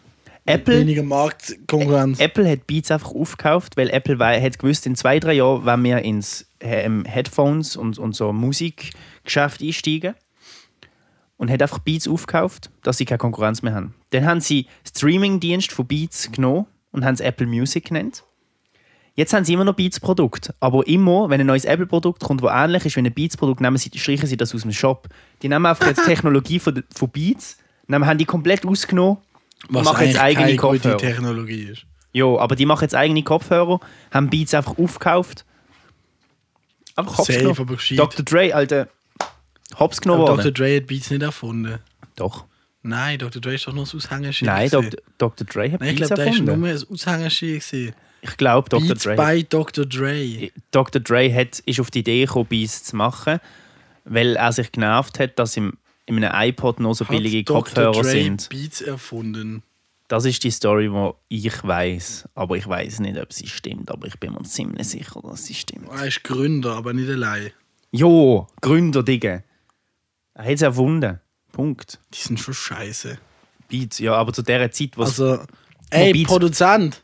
Apple, 0.46 0.80
Weniger 0.80 1.02
Marktkonkurrenz. 1.02 2.18
Apple 2.18 2.50
hat 2.50 2.66
Beats 2.66 2.90
einfach 2.90 3.10
aufgekauft, 3.12 3.76
weil 3.76 3.90
Apple 3.90 4.18
wei- 4.18 4.40
hat 4.40 4.58
gewusst, 4.58 4.86
in 4.86 4.96
zwei, 4.96 5.20
drei 5.20 5.34
Jahren 5.34 5.64
werden 5.66 5.84
wir 5.84 5.98
ins 6.02 6.46
ähm, 6.60 7.04
Headphones 7.04 7.76
und, 7.76 7.98
und 7.98 8.16
so 8.16 8.32
Musikgeschäft 8.32 9.60
einsteigen. 9.62 10.14
Und 11.40 11.50
hat 11.50 11.62
einfach 11.62 11.78
Beats 11.78 12.06
aufgekauft, 12.06 12.70
dass 12.82 12.98
sie 12.98 13.06
keine 13.06 13.16
Konkurrenz 13.16 13.62
mehr 13.62 13.74
haben. 13.74 13.94
Dann 14.10 14.26
haben 14.26 14.42
sie 14.42 14.66
Streaming-Dienst 14.86 15.72
von 15.72 15.86
Beats 15.86 16.30
genommen 16.30 16.66
und 16.92 17.02
haben 17.02 17.14
es 17.14 17.20
Apple 17.20 17.46
Music 17.46 17.86
genannt. 17.86 18.24
Jetzt 19.14 19.32
haben 19.32 19.46
sie 19.46 19.54
immer 19.54 19.64
noch 19.64 19.74
Beats-Produkt. 19.74 20.52
Aber 20.60 20.86
immer, 20.86 21.30
wenn 21.30 21.40
ein 21.40 21.46
neues 21.46 21.64
Apple-Produkt 21.64 22.22
kommt, 22.22 22.42
das 22.42 22.50
ähnlich 22.52 22.84
ist 22.84 22.96
wie 22.96 23.00
ein 23.00 23.12
Beats-Produkt, 23.12 23.62
nehmen 23.62 23.78
sie, 23.78 23.90
streichen 23.94 24.26
sie 24.26 24.36
das 24.36 24.54
aus 24.54 24.62
dem 24.62 24.72
Shop. 24.72 25.08
Die 25.40 25.48
nehmen 25.48 25.64
einfach 25.64 25.86
jetzt 25.86 26.02
die 26.02 26.04
Technologie 26.10 26.58
von, 26.58 26.84
von 26.94 27.08
Beats, 27.08 27.56
nehmen, 27.86 28.04
haben 28.06 28.18
die 28.18 28.26
komplett 28.26 28.66
ausgenommen 28.66 29.16
und 29.68 29.74
was 29.74 29.84
machen 29.84 30.06
jetzt 30.06 30.18
eigentlich 30.18 30.38
eigene 30.38 30.56
Kopfhörer. 30.56 30.98
Technologie 30.98 31.62
ist. 31.64 31.86
Ja, 32.12 32.26
aber 32.36 32.56
die 32.56 32.66
machen 32.66 32.82
jetzt 32.82 32.94
eigene 32.94 33.22
Kopfhörer, 33.22 33.80
haben 34.10 34.30
Beats 34.30 34.54
einfach 34.54 34.78
aufgekauft. 34.78 35.44
Einfach 36.96 37.24
gescheit. 37.24 37.98
Dr. 37.98 38.24
Dre, 38.24 38.54
Alter, 38.54 38.88
Hops 39.78 40.00
genommen 40.00 40.22
worden. 40.22 40.36
Dr. 40.38 40.52
Dre 40.52 40.76
hat 40.76 40.86
Beats 40.86 41.10
nicht 41.10 41.22
erfunden. 41.22 41.78
Doch. 42.16 42.44
Nein, 42.82 43.18
Dr. 43.18 43.40
Dre 43.42 43.54
ist 43.54 43.66
doch 43.66 43.72
nur 43.72 43.84
das 43.84 43.94
Aushängeschild. 43.94 44.50
Nein. 44.50 44.70
Dr. 44.70 44.90
Dr. 45.18 45.46
Dre 45.46 45.72
hat 45.72 45.80
Nein, 45.80 45.90
ich 45.90 45.96
Beats 45.96 46.08
glaube, 46.08 46.22
der 46.22 46.32
ist 46.32 46.40
erfunden. 46.40 46.60
nur 46.60 46.68
ein 46.68 46.82
Aushängeschild. 46.90 47.94
Ich 48.22 48.36
glaube, 48.36 48.68
Dr. 48.68 48.88
Beats 48.88 49.02
Dre. 49.04 49.16
bei 49.16 49.42
Dr. 49.42 49.86
Dre. 49.86 50.50
Dr. 50.70 51.00
Dre 51.00 51.34
hat, 51.34 51.58
ist 51.60 51.80
auf 51.80 51.90
die 51.90 52.00
Idee 52.00 52.24
gekommen, 52.24 52.46
Beats 52.46 52.84
zu 52.84 52.96
machen, 52.96 53.38
weil 54.04 54.36
er 54.36 54.52
sich 54.52 54.72
genervt 54.72 55.18
hat, 55.18 55.38
dass 55.38 55.56
im, 55.56 55.74
in 56.06 56.22
einem 56.22 56.48
iPod 56.50 56.80
noch 56.80 56.94
so 56.94 57.04
billige 57.04 57.38
Hat 57.40 57.48
Dr. 57.48 57.62
Kopfhörer 57.62 57.92
Dre 57.92 58.04
sind. 58.04 58.48
Beats 58.48 58.80
erfunden. 58.80 59.62
Das 60.08 60.24
ist 60.24 60.42
die 60.42 60.50
Story, 60.50 60.90
die 61.30 61.46
ich 61.46 61.62
weiß, 61.62 62.28
aber 62.34 62.56
ich 62.56 62.66
weiß 62.66 62.98
nicht, 62.98 63.16
ob 63.16 63.32
sie 63.32 63.46
stimmt. 63.46 63.92
Aber 63.92 64.08
ich 64.08 64.18
bin 64.18 64.32
mir 64.32 64.42
ziemlich 64.42 64.88
sicher, 64.88 65.20
dass 65.22 65.46
sie 65.46 65.54
stimmt. 65.54 65.88
Er 65.88 66.06
ist 66.06 66.24
Gründer, 66.24 66.72
aber 66.74 66.92
nicht 66.92 67.08
allein. 67.08 67.52
Jo, 67.92 68.48
Gründer, 68.60 69.04
Digga. 69.04 69.44
Er 70.34 70.44
hat 70.44 70.52
es 70.52 70.62
erfunden. 70.62 71.20
Punkt. 71.52 71.98
Die 72.14 72.18
sind 72.18 72.38
schon 72.40 72.54
scheiße. 72.54 73.18
Beats, 73.68 73.98
ja, 73.98 74.14
aber 74.14 74.32
zu 74.32 74.42
der 74.42 74.70
Zeit, 74.72 74.96
was. 74.96 75.20
Also, 75.20 75.42
ey, 75.90 76.12
Beats- 76.12 76.28
Produzent. 76.28 77.02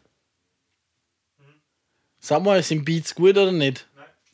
Sag 2.18 2.42
mal, 2.42 2.62
sind 2.62 2.84
Beats 2.84 3.14
gut 3.14 3.36
oder 3.36 3.52
nicht? 3.52 3.86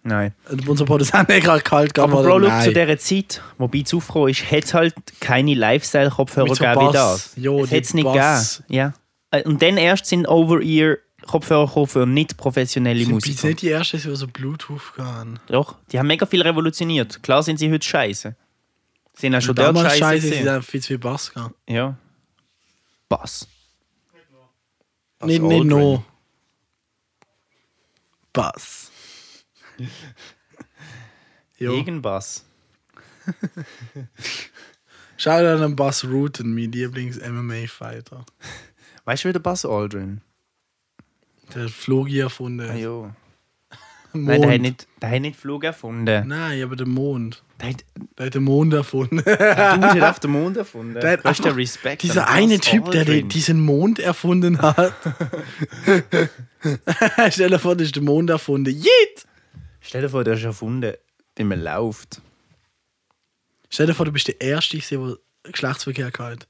nein. 0.04 0.34
Und 0.50 0.68
Unser 0.68 0.84
Produzent 0.84 1.28
hat 1.28 1.42
gerade 1.42 1.60
kalt 1.62 1.94
gehabt. 1.94 2.12
Aber? 2.12 2.22
Bro, 2.22 2.38
look, 2.38 2.62
zu 2.62 2.72
der 2.72 2.98
Zeit, 2.98 3.40
wo 3.58 3.68
Beats 3.68 3.92
aufgekommen 3.94 4.30
ist, 4.30 4.50
hat 4.50 4.64
es 4.64 4.74
halt 4.74 4.94
keine 5.20 5.54
Lifestyle-Kopfhörer 5.54 6.54
so 6.54 6.64
gegeben 6.64 6.88
wie 6.88 6.92
das. 6.92 7.32
Jo, 7.36 7.62
es 7.64 7.70
hat 7.70 7.82
es 7.82 7.94
nicht 7.94 8.04
gegeben. 8.06 8.64
Ja. 8.68 8.94
Äh, 9.30 9.42
Und 9.44 9.62
dann 9.62 9.76
erst 9.76 10.06
sind 10.06 10.26
Over-Ear-Kopfhörer 10.26 11.66
gekommen 11.66 11.86
für 11.86 12.06
nicht 12.06 12.36
professionelle 12.36 13.00
sind 13.04 13.12
Beats 13.12 13.26
Musiker. 13.28 13.46
nicht 13.48 13.62
die 13.62 13.68
ersten, 13.70 14.00
die 14.00 14.16
so 14.16 14.26
Bluetooth 14.26 14.94
gehen. 14.96 15.38
Doch, 15.46 15.76
die 15.92 15.98
haben 15.98 16.06
mega 16.08 16.26
viel 16.26 16.42
revolutioniert. 16.42 17.22
Klar 17.22 17.42
sind 17.42 17.58
sie 17.58 17.70
heute 17.70 17.86
scheiße. 17.86 18.34
Sind 19.14 19.34
auch 19.34 19.40
schon 19.42 19.54
dort 19.54 19.76
scheiße. 19.76 19.98
scheiße, 19.98 20.28
sind 20.28 20.64
viel 20.64 20.80
zu 20.80 20.86
viel 20.88 20.98
Bass 20.98 21.28
gegangen. 21.28 21.54
Ja. 21.68 21.96
Bass. 23.08 23.46
Bass 25.18 25.28
Nicht, 25.28 25.42
nicht 25.42 25.52
Aldrin. 25.52 25.66
nur. 25.68 26.04
Bass. 28.32 28.90
jo. 31.58 31.72
Irgendwas. 31.74 32.44
Schau 35.18 35.38
dir 35.38 35.62
an 35.62 35.76
Bass 35.76 36.04
Rooten, 36.04 36.54
mein 36.54 36.72
Lieblings-MMA-Fighter. 36.72 38.24
Weißt 39.04 39.24
du, 39.24 39.28
wie 39.28 39.32
der 39.32 39.40
Bass 39.40 39.64
Aldrin? 39.64 40.20
Der 41.54 41.68
Flogi 41.68 42.18
erfunden. 42.18 42.68
Ah, 42.68 42.74
ja. 42.74 43.14
Mond. 44.14 44.26
Nein, 44.28 44.40
der 44.42 44.52
hat 44.52 44.60
nicht, 44.60 44.86
der 45.00 45.10
hat 45.10 45.20
nicht 45.20 45.38
Flug 45.38 45.64
erfunden. 45.64 46.28
Nein, 46.28 46.62
aber 46.62 46.76
der 46.76 46.86
Mond. 46.86 47.42
Der 47.60 47.70
hat, 47.70 47.84
Der 48.18 48.26
hat 48.26 48.34
den 48.34 48.42
Mond 48.44 48.74
erfunden. 48.74 49.16
du 49.24 49.30
hat 49.38 50.02
auf 50.02 50.20
den 50.20 50.30
Mond 50.32 50.56
erfunden. 50.56 50.94
Der 51.00 51.12
hat 51.12 51.26
einfach- 51.26 51.56
Respekt. 51.56 52.02
Dieser 52.02 52.28
eine 52.28 52.58
Typ, 52.60 52.90
der 52.90 53.04
den, 53.04 53.28
diesen 53.28 53.60
Mond 53.60 53.98
erfunden 53.98 54.60
hat. 54.60 54.92
Stell 57.30 57.50
dir 57.50 57.58
vor, 57.58 57.76
das 57.76 57.86
ist 57.86 57.96
der 57.96 58.02
Mond 58.02 58.30
erfunden. 58.30 58.74
Jit! 58.74 59.26
Stell 59.80 60.02
dir 60.02 60.08
vor, 60.08 60.24
der 60.24 60.34
ist 60.34 60.44
erfunden, 60.44 60.94
wie 61.36 61.44
man 61.44 61.62
läuft. 61.62 62.20
Stell 63.68 63.86
dir 63.86 63.94
vor, 63.94 64.06
du 64.06 64.12
bist 64.12 64.28
der 64.28 64.40
Erste, 64.40 64.78
der 64.78 65.16
Geschlechtsverkehr 65.44 66.10
hatte. 66.18 66.46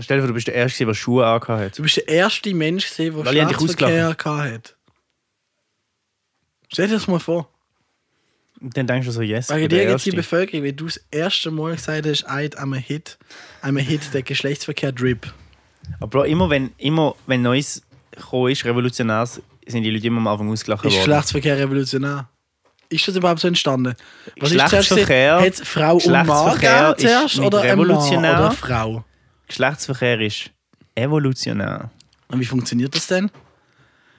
Stell 0.00 0.16
dir 0.18 0.22
vor, 0.22 0.28
du 0.28 0.34
bist 0.34 0.48
der 0.48 0.54
Erste, 0.54 0.84
der 0.84 0.94
Schuhe 0.94 1.24
angehört 1.26 1.60
hat. 1.60 1.78
Du 1.78 1.82
bist 1.82 1.96
der 1.96 2.08
erste 2.08 2.52
Mensch, 2.54 2.94
der 2.96 3.14
Weil 3.14 3.46
Geschlechtsverkehr 3.46 4.08
hatte. 4.08 4.74
Stell 6.74 6.88
dir 6.88 6.94
das 6.94 7.06
mal 7.06 7.20
vor. 7.20 7.48
Und 8.60 8.76
dann 8.76 8.86
denkst 8.86 9.06
du 9.06 9.12
so, 9.12 9.22
yes, 9.22 9.46
bin 9.46 9.68
dir 9.68 9.88
jetzt 9.88 10.06
die. 10.06 10.10
Bevölkerung, 10.10 10.64
wenn 10.64 10.76
du 10.76 10.86
das 10.86 11.00
erste 11.10 11.50
Mal 11.50 11.76
gesagt 11.76 12.06
hast, 12.06 12.28
Eid, 12.28 12.58
I'm 12.58 12.74
a 12.74 12.78
Hit, 12.78 13.16
I'm 13.62 13.78
a 13.78 13.82
Hit, 13.82 14.12
der 14.12 14.22
Geschlechtsverkehr 14.22 14.90
Drip. 14.90 15.32
Aber 16.00 16.26
immer 16.26 16.50
wenn, 16.50 16.72
immer 16.78 17.14
wenn 17.26 17.42
Neues 17.42 17.82
gekommen 18.10 18.50
ist, 18.50 18.64
revolutionär, 18.64 19.24
sind 19.26 19.82
die 19.82 19.90
Leute 19.90 20.06
immer 20.08 20.18
am 20.18 20.26
Anfang 20.26 20.50
ausgelacht 20.50 20.84
Ist 20.84 20.92
worden. 20.92 21.04
Geschlechtsverkehr 21.04 21.58
revolutionär? 21.58 22.28
Ist 22.88 23.06
das 23.06 23.16
überhaupt 23.16 23.40
so 23.40 23.48
entstanden? 23.48 23.94
Was 24.40 24.50
ist 24.50 24.68
zuerst 24.68 24.90
Geschlechtsverkehr- 24.90 25.40
Hat 25.40 25.52
es 25.52 25.60
Frau 25.60 25.94
und 25.96 26.26
Mann 26.26 26.58
zuerst 26.98 27.34
ist 27.34 27.40
oder 27.40 27.60
ein 27.60 27.78
Mann 27.78 27.86
revolutionär. 27.90 28.38
oder 28.38 28.50
Frau? 28.52 29.04
Geschlechtsverkehr 29.46 30.20
ist 30.20 30.50
evolutionär. 30.94 31.90
Und 32.28 32.40
wie 32.40 32.44
funktioniert 32.44 32.94
das 32.94 33.06
denn? 33.06 33.30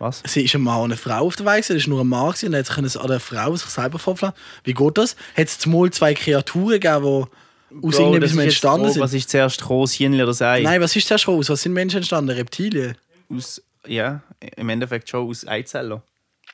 Was? 0.06 0.22
Sie 0.26 0.46
ist 0.46 0.54
ein 0.54 0.62
Mann 0.62 0.82
und 0.82 0.92
eine 0.92 0.98
Frau 0.98 1.26
auf 1.26 1.36
der 1.36 1.46
Weise, 1.48 1.74
es 1.74 1.84
ist 1.84 1.88
nur 1.88 2.02
ein 2.02 2.08
Mann 2.08 2.28
gewesen, 2.28 2.50
und 2.50 2.56
hat 2.56 2.68
sich 2.68 3.00
oder 3.00 3.14
eine 3.16 3.20
Frau 3.20 3.56
sich 3.56 3.70
selber 3.70 3.98
vorpflanzen. 3.98 4.40
Wie 4.64 4.74
geht 4.74 4.98
das? 4.98 5.16
Hat 5.36 5.48
es 5.48 5.66
mal 5.66 5.90
zwei 5.90 6.14
Kreaturen 6.14 6.80
gegeben, 6.80 7.28
die 7.72 7.88
aus 7.88 7.96
Bro, 7.96 8.04
irgendetwas 8.04 8.36
das 8.36 8.44
entstanden 8.44 8.92
sind? 8.92 9.02
Was 9.02 9.14
ist 9.14 9.30
zuerst 9.30 9.62
groß, 9.62 9.90
das 9.90 9.98
Hirn 9.98 10.14
oder 10.14 10.28
das 10.28 10.42
Ei? 10.42 10.62
Nein, 10.62 10.80
was 10.80 10.96
ist 10.96 11.08
zuerst 11.08 11.28
raus? 11.28 11.50
Was 11.50 11.62
sind 11.62 11.74
Menschen 11.74 11.98
entstanden? 11.98 12.30
Reptilien? 12.30 12.96
Aus, 13.36 13.62
ja, 13.88 14.22
im 14.56 14.70
Endeffekt 14.70 15.10
schon 15.10 15.28
aus 15.28 15.48
Eizellen. 15.48 16.02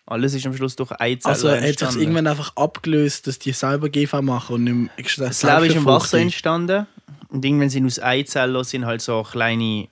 Alles 0.06 0.34
ist 0.34 0.46
am 0.46 0.56
Schluss 0.56 0.76
durch 0.76 0.92
Eizellen 0.94 1.34
Also 1.34 1.50
hat 1.50 1.60
sich 1.60 1.68
entstanden. 1.68 2.00
irgendwann 2.00 2.28
einfach 2.28 2.56
abgelöst, 2.56 3.28
dass 3.28 3.38
die 3.38 3.52
selber 3.52 3.90
GV 3.90 4.22
machen 4.22 4.56
und 4.56 4.64
nicht 4.64 5.18
mehr 5.18 5.28
das 5.28 5.44
Leben 5.44 5.64
ist 5.66 5.76
im 5.76 5.86
Wasser 5.86 6.18
entstanden. 6.20 6.88
Und 7.30 7.46
irgendwann 7.46 7.70
sind 7.70 7.86
aus 7.86 8.02
Eizellen 8.02 8.64
sind 8.64 8.86
halt 8.86 9.02
so 9.02 9.24
kleine. 9.24 9.88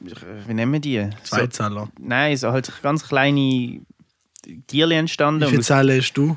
Wie 0.00 0.54
nennen 0.54 0.72
wir 0.72 0.80
die? 0.80 1.10
So, 1.24 1.36
Zweizeller. 1.36 1.88
nein, 1.98 2.36
so 2.36 2.52
halt 2.52 2.70
ganz 2.82 3.06
kleine 3.06 3.80
Tierchen 4.66 4.92
entstanden. 4.98 5.42
Wie 5.42 5.50
viele 5.50 5.62
Zellen 5.62 5.98
hast 6.00 6.12
du? 6.14 6.36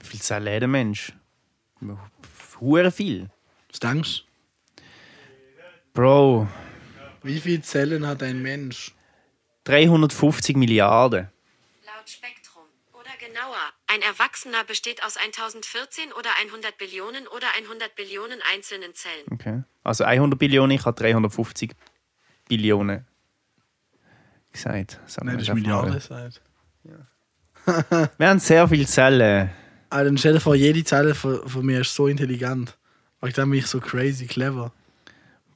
Wie 0.00 0.06
viel 0.06 0.20
Zellen 0.20 0.54
hat 0.54 0.60
der 0.60 0.68
Mensch? 0.68 1.12
Hure 2.60 2.92
viel. 2.92 3.28
Was 3.70 3.80
denkst 3.80 4.24
Bro, 5.94 6.46
du? 7.22 7.28
Wie 7.28 7.40
viele 7.40 7.62
Zellen 7.62 8.06
hat 8.06 8.22
ein 8.22 8.40
Mensch? 8.40 8.92
350 9.64 10.56
Milliarden. 10.56 11.28
Laut 11.84 12.08
Spektrum. 12.08 12.41
Ein 13.92 14.00
Erwachsener 14.00 14.64
besteht 14.64 15.04
aus 15.04 15.18
1014 15.18 16.12
oder 16.12 16.30
100 16.46 16.78
Billionen 16.78 17.26
oder 17.26 17.46
100 17.58 17.94
Billionen 17.94 18.38
einzelnen 18.54 18.94
Zellen. 18.94 19.26
Okay. 19.30 19.64
Also 19.84 20.04
100 20.04 20.38
Billionen, 20.38 20.70
ich 20.76 20.86
habe 20.86 20.98
350 20.98 21.72
Billionen 22.48 23.06
gesagt. 24.50 24.98
Sagen 25.06 25.26
Nein, 25.26 25.34
wir 25.34 25.38
das 25.40 25.48
ist. 25.48 25.54
Milliarden. 25.54 26.00
Sagt. 26.00 26.40
Wir 28.18 28.28
haben 28.28 28.40
sehr 28.40 28.66
viele 28.66 28.86
Zellen. 28.86 29.50
Also 29.88 30.04
dann 30.06 30.18
stell 30.18 30.32
dir 30.32 30.40
vor, 30.40 30.54
jede 30.54 30.82
Zelle 30.84 31.14
von, 31.14 31.46
von 31.48 31.64
mir 31.64 31.82
ist 31.82 31.94
so 31.94 32.08
intelligent. 32.08 32.76
Weil 33.20 33.30
dann 33.32 33.50
bin 33.50 33.60
ich 33.60 33.66
so 33.66 33.78
crazy 33.78 34.26
clever. 34.26 34.72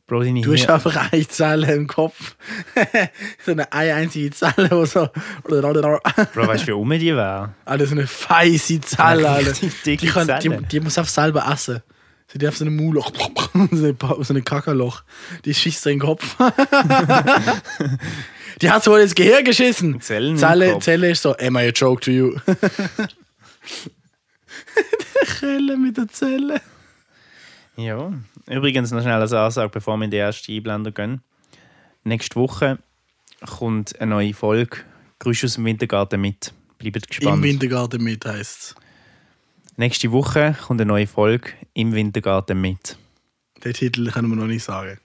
Bro, 0.07 0.23
deine 0.23 0.41
Du 0.41 0.53
hast 0.53 0.71
einfach 0.71 1.11
eine 1.11 1.27
Zelle 1.27 1.75
im 1.75 1.89
Kopf. 1.89 2.37
so 3.45 3.53
eine, 3.53 3.73
eine 3.73 3.95
einzige 3.95 4.31
Zelle, 4.31 4.69
die 4.69 4.87
so. 4.87 5.09
Bro, 5.43 6.47
weißt 6.47 6.63
du, 6.63 6.67
wie 6.69 6.73
um 6.73 6.91
die 6.91 7.15
wäre? 7.15 7.55
Alter, 7.65 7.87
so 7.87 7.93
eine 7.97 8.07
feise 8.07 8.81
Zelle, 8.83 9.05
Eine 9.05 9.29
Alter. 9.29 9.53
Die, 9.85 9.97
kann, 9.97 10.31
die, 10.41 10.51
die 10.71 10.81
muss 10.81 10.97
einfach 10.97 11.11
selber 11.11 11.45
essen. 11.53 11.83
Die 12.35 12.47
hat 12.47 12.55
so 12.55 12.65
ein 12.65 12.77
Maulloch. 12.77 13.11
so 13.73 13.87
ein 13.87 13.97
Pa- 13.97 14.17
so 14.23 14.35
ein 14.35 14.45
Kackerloch. 14.45 15.03
Die 15.45 15.55
schießt 15.55 15.87
in 15.87 15.99
den 15.99 16.01
Kopf. 16.01 16.37
die 18.63 18.71
hat 18.71 18.85
so 18.85 18.97
ins 18.97 19.15
Gehirn 19.15 19.45
geschissen. 19.45 20.01
Zellen 20.01 20.37
Zelle. 20.37 20.79
Zelle 20.81 21.11
ist 21.11 21.23
so, 21.23 21.37
am 21.37 21.57
I 21.57 21.69
a 21.69 21.71
joke 21.71 22.01
to 22.03 22.11
you? 22.11 22.37
der 22.47 22.57
Kelle 25.41 25.77
mit 25.77 25.97
der 25.97 26.09
Zelle. 26.09 26.61
Ja. 27.77 28.13
Übrigens 28.49 28.91
noch 28.93 29.01
schnell 29.03 29.21
als 29.21 29.33
Ansage, 29.33 29.71
bevor 29.71 29.97
wir 29.97 30.05
in 30.05 30.11
die 30.11 30.17
erste 30.19 30.53
Einblendung 30.53 30.95
gehen. 30.95 31.21
Nächste 32.05 32.37
Woche 32.37 32.79
kommt 33.45 34.01
eine 34.01 34.11
neue 34.11 34.35
Folge 34.35 34.79
Grüß 35.19 35.45
aus 35.45 35.55
dem 35.55 35.65
Wintergarten 35.65 36.21
mit. 36.21 36.53
Bleibt 36.79 36.97
Im 36.97 37.03
gespannt. 37.09 37.43
Wintergarten 37.43 38.03
mit 38.03 38.25
heisst 38.25 38.77
Nächste 39.79 40.11
Woche 40.13 40.57
kommt 40.67 40.81
eine 40.81 40.89
neue 40.89 41.07
Folge 41.07 41.51
im 41.75 41.93
Wintergarten 41.95 42.61
mit. 42.61 42.97
Den 43.65 43.73
Titel 43.73 44.11
können 44.11 44.29
wir 44.29 44.37
noch 44.37 44.47
nicht 44.47 44.65
sagen. 44.65 44.99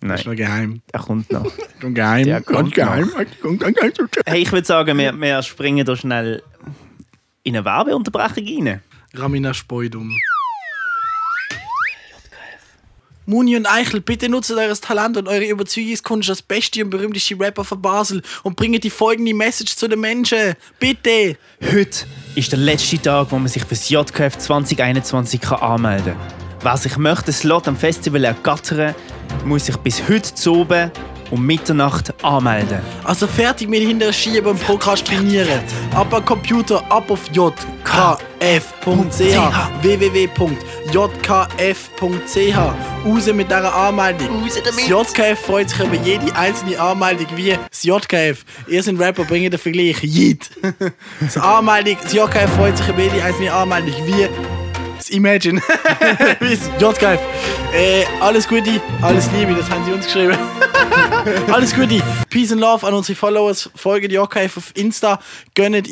Das 0.00 0.20
ist 0.20 0.26
noch 0.26 0.32
Nein, 0.32 0.36
geheim. 0.36 0.82
er 0.92 1.00
kommt 1.00 1.32
noch. 1.32 1.52
Schon 1.80 1.94
geheim. 1.94 2.24
Der 2.24 2.40
kommt 2.40 2.74
geheim. 2.74 3.10
hey, 4.26 4.42
ich 4.42 4.52
würde 4.52 4.66
sagen, 4.66 4.98
wir, 4.98 5.12
wir 5.12 5.42
springen 5.42 5.86
da 5.86 5.96
schnell 5.96 6.42
in 7.44 7.56
eine 7.56 7.64
Werbeunterbrechung 7.64 8.44
rein. 8.44 8.82
Ramina 9.14 9.54
Speudum. 9.54 10.16
Muni 13.24 13.56
und 13.56 13.66
Eichel, 13.66 14.00
bitte 14.00 14.28
nutzt 14.28 14.50
eures 14.50 14.80
Talent 14.80 15.16
und 15.16 15.28
eure 15.28 15.44
Überzeugungskunst 15.44 16.28
als 16.28 16.42
beste 16.42 16.82
und 16.82 16.90
berühmteste 16.90 17.38
Rapper 17.38 17.64
von 17.64 17.80
Basel 17.80 18.20
und 18.42 18.56
bringt 18.56 18.82
die 18.82 18.90
folgende 18.90 19.32
Message 19.32 19.76
zu 19.76 19.86
den 19.86 20.00
Menschen. 20.00 20.54
Bitte! 20.80 21.36
Heute 21.60 22.06
ist 22.34 22.50
der 22.50 22.58
letzte 22.58 23.00
Tag, 23.00 23.28
wo 23.30 23.38
man 23.38 23.46
sich 23.46 23.64
fürs 23.64 23.88
JKF 23.88 24.38
2021 24.38 25.40
kann 25.40 25.60
anmelden 25.60 26.14
kann. 26.14 26.42
Wer 26.62 26.76
sich 26.76 26.96
möchte, 26.96 27.32
Slot 27.32 27.68
am 27.68 27.76
Festival 27.76 28.24
ergattern, 28.24 28.94
muss 29.44 29.66
sich 29.66 29.76
bis 29.76 30.08
heute 30.08 30.34
zu 30.34 30.54
oben 30.56 30.90
um 31.32 31.44
Mitternacht 31.44 32.14
anmelden. 32.22 32.78
Also 33.04 33.26
fertig 33.26 33.68
mit 33.68 33.80
hinter 33.80 34.12
Schieben 34.12 34.50
und 34.50 34.62
Prokrastinieren. 34.62 35.60
Ab 35.94 36.12
am 36.12 36.24
Computer, 36.24 36.84
ab 36.90 37.10
auf 37.10 37.20
jkf.ch 37.32 37.58
www.jkf.ch 39.82 40.92
Raus 43.04 43.26
mit 43.32 43.46
dieser 43.46 43.74
Anmeldung. 43.74 44.28
Das 44.64 44.86
JKF 44.86 45.40
freut 45.40 45.70
sich 45.70 45.80
über 45.80 45.96
jede 45.96 46.36
einzelne 46.36 46.78
Anmeldung 46.78 47.26
wie 47.34 47.56
das 47.70 47.82
JKF. 47.82 48.44
Ihr 48.68 48.82
seid 48.82 48.98
Rapper, 48.98 49.24
bringt 49.24 49.52
den 49.52 49.58
Vergleich. 49.58 50.02
Jid. 50.02 50.48
Das, 51.20 51.36
Anmeldung, 51.38 51.96
das 52.02 52.12
JKF 52.12 52.50
freut 52.56 52.76
sich 52.76 52.88
über 52.88 53.02
jede 53.02 53.24
einzelne 53.24 53.52
Anmeldung 53.52 53.94
wie 54.06 54.61
das 55.02 55.10
Imagine. 55.10 55.60
JKF. 56.78 57.18
Äh, 57.74 58.04
alles 58.20 58.46
Gute, 58.46 58.80
alles 59.00 59.30
Liebe, 59.32 59.54
das 59.54 59.68
haben 59.70 59.84
sie 59.84 59.92
uns 59.92 60.04
geschrieben. 60.06 60.36
Alles 61.52 61.74
Gute. 61.74 62.02
Peace 62.30 62.50
and 62.50 62.60
Love 62.60 62.84
an 62.86 62.94
unsere 62.94 63.14
Followers. 63.16 63.70
Folgt 63.76 64.10
die 64.10 64.14
JKF 64.16 64.56
auf 64.56 64.72
Insta. 64.74 65.20
Gönnt 65.54 65.88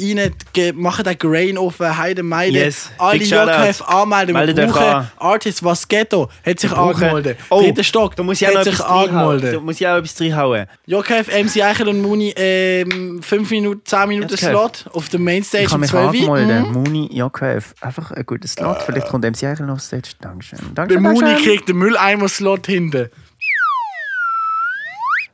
ge- 0.52 0.72
Macht 0.72 1.06
ein 1.06 1.16
Grain 1.18 1.56
auf 1.56 1.78
Heide 1.78 2.22
Meide. 2.24 2.58
Yes. 2.58 2.90
Alle. 2.98 3.22
JKF 3.22 3.82
anmelden. 3.82 4.34
Meldet 4.34 4.58
euch 4.58 4.76
an. 4.76 5.08
Artist 5.18 5.62
was 5.62 5.86
Ghetto. 5.86 6.28
Hat 6.44 6.58
sich 6.58 6.72
angemeldet. 6.72 7.38
Oh, 7.48 7.62
Dritter 7.62 7.84
Stock. 7.84 8.16
Da 8.16 8.24
muss 8.24 8.42
ich 8.42 8.48
auch 8.48 8.56
hat 8.56 8.64
sich 8.64 8.80
reinhauen. 8.80 9.10
Da 9.12 9.20
angemeldet. 9.30 9.62
muss 9.62 9.80
ich 9.80 9.86
auch 9.86 9.96
etwas 9.98 10.20
reinhauen. 10.20 10.66
JKF, 10.86 11.28
MC 11.28 11.62
Eichel 11.62 11.88
und 11.88 12.02
Muni, 12.02 12.34
ähm, 12.36 13.20
5 13.22 13.50
Minuten, 13.50 13.82
10 13.84 14.08
Minuten. 14.08 14.36
Slot 14.36 14.86
auf 14.92 15.08
der 15.10 15.20
Mainstage 15.20 15.64
Ich 15.64 15.70
kann 15.70 15.76
um 15.76 15.80
mich 15.82 15.90
12 15.90 16.22
Uhr. 16.28 16.36
angemeldet. 16.36 16.72
Muni, 16.72 17.08
JKF. 17.12 17.74
Einfach 17.80 18.10
ein 18.10 18.26
gutes 18.26 18.54
Slot. 18.54 18.82
Vielleicht 18.82 18.99
kommt 19.08 19.24
MC 19.24 19.44
Eichel 19.44 19.66
noch 19.66 19.74
auf 19.74 19.80
Stage. 19.80 20.10
Dankeschön. 20.20 20.58
Der 20.58 20.86
Dankeschön. 20.86 21.02
Muni 21.02 21.20
Dankeschön. 21.20 21.44
kriegt 21.44 21.68
den 21.68 21.76
Mülleimer-Slot 21.76 22.66
hinten. 22.66 23.08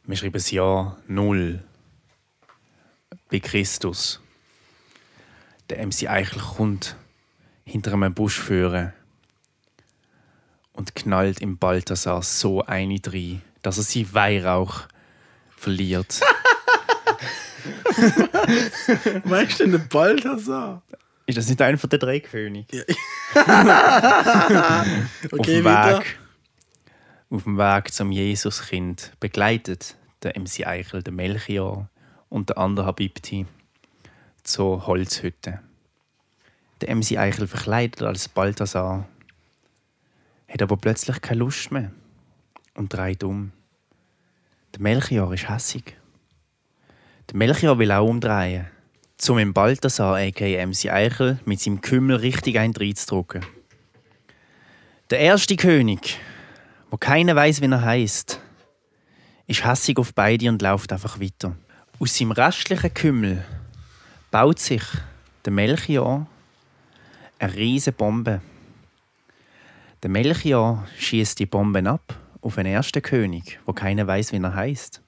Wir 0.04 0.16
schreiben 0.16 0.32
das 0.34 0.50
Jahr 0.50 0.96
Null. 1.06 1.62
Bei 3.30 3.40
Christus. 3.40 4.20
Der 5.68 5.84
MC 5.84 6.08
Eichel 6.08 6.40
kommt 6.40 6.96
hinter 7.64 7.92
einem 7.94 8.14
Busch 8.14 8.38
führen 8.38 8.92
und 10.72 10.94
knallt 10.94 11.40
im 11.40 11.58
Balthasar 11.58 12.22
so 12.22 12.64
eine 12.64 13.00
rein, 13.04 13.42
dass 13.62 13.78
er 13.78 13.82
seinen 13.82 14.14
Weihrauch 14.14 14.82
verliert. 15.56 16.20
Weißt 19.24 19.58
du 19.58 19.64
denn, 19.64 19.72
der 19.72 19.78
Balthasar? 19.78 20.82
Ist 21.26 21.38
das 21.38 21.48
nicht 21.48 21.60
einer 21.60 21.76
von 21.76 21.90
den 21.90 21.98
drei 22.00 22.20
Könige? 22.20 22.86
auf 23.34 25.32
Okay, 25.32 25.56
dem 25.56 25.64
weiter. 25.64 25.98
Weg, 25.98 26.18
auf 27.30 27.42
dem 27.42 27.58
Weg 27.58 27.92
zum 27.92 28.12
Jesuskind 28.12 29.12
begleitet 29.18 29.96
der 30.22 30.38
MC 30.38 30.66
Eichel 30.66 31.02
den 31.02 31.16
Melchior 31.16 31.88
und 32.28 32.50
der 32.50 32.58
andere 32.58 32.86
Habibti 32.86 33.46
zur 34.44 34.86
Holzhütte. 34.86 35.60
Der 36.80 36.94
MC 36.94 37.16
Eichel 37.18 37.48
verkleidet 37.48 38.02
als 38.02 38.28
Balthasar, 38.28 39.08
hat 40.48 40.62
aber 40.62 40.76
plötzlich 40.76 41.20
keine 41.20 41.40
Lust 41.40 41.72
mehr 41.72 41.90
und 42.74 42.92
dreht 42.92 43.24
um. 43.24 43.50
Der 44.74 44.82
Melchior 44.82 45.32
ist 45.34 45.48
hässig. 45.48 45.96
Der 47.30 47.36
Melchior 47.36 47.78
will 47.78 47.90
auch 47.90 48.06
umdrehen, 48.08 48.66
um 49.28 49.38
im 49.38 49.52
Balthasar, 49.52 50.16
aka 50.16 50.66
MC 50.66 50.90
Eichel, 50.90 51.38
mit 51.44 51.60
seinem 51.60 51.80
Kümmel 51.80 52.16
richtig 52.16 52.58
einen 52.58 52.74
reinzudrücken. 52.74 53.44
Der 55.10 55.20
erste 55.20 55.56
König, 55.56 56.18
wo 56.90 56.96
keiner 56.96 57.34
weiß, 57.34 57.60
wie 57.60 57.66
er 57.70 57.82
heißt, 57.82 58.40
ist 59.46 59.64
hässig 59.64 59.98
auf 59.98 60.12
beide 60.14 60.48
und 60.48 60.62
läuft 60.62 60.92
einfach 60.92 61.20
weiter. 61.20 61.56
Aus 61.98 62.16
seinem 62.16 62.32
restlichen 62.32 62.92
Kümmel 62.92 63.44
baut 64.30 64.58
sich 64.58 64.82
der 65.44 65.52
Melchior 65.52 66.26
eine 67.38 67.54
riesige 67.54 67.96
Bombe. 67.96 68.42
Der 70.02 70.10
Melchior 70.10 70.86
schießt 70.98 71.38
die 71.38 71.46
Bomben 71.46 71.86
ab 71.86 72.18
auf 72.42 72.56
den 72.56 72.66
ersten 72.66 73.02
König, 73.02 73.58
wo 73.64 73.72
keiner 73.72 74.06
weiß, 74.06 74.32
wie 74.32 74.42
er 74.42 74.54
heißt, 74.54 75.00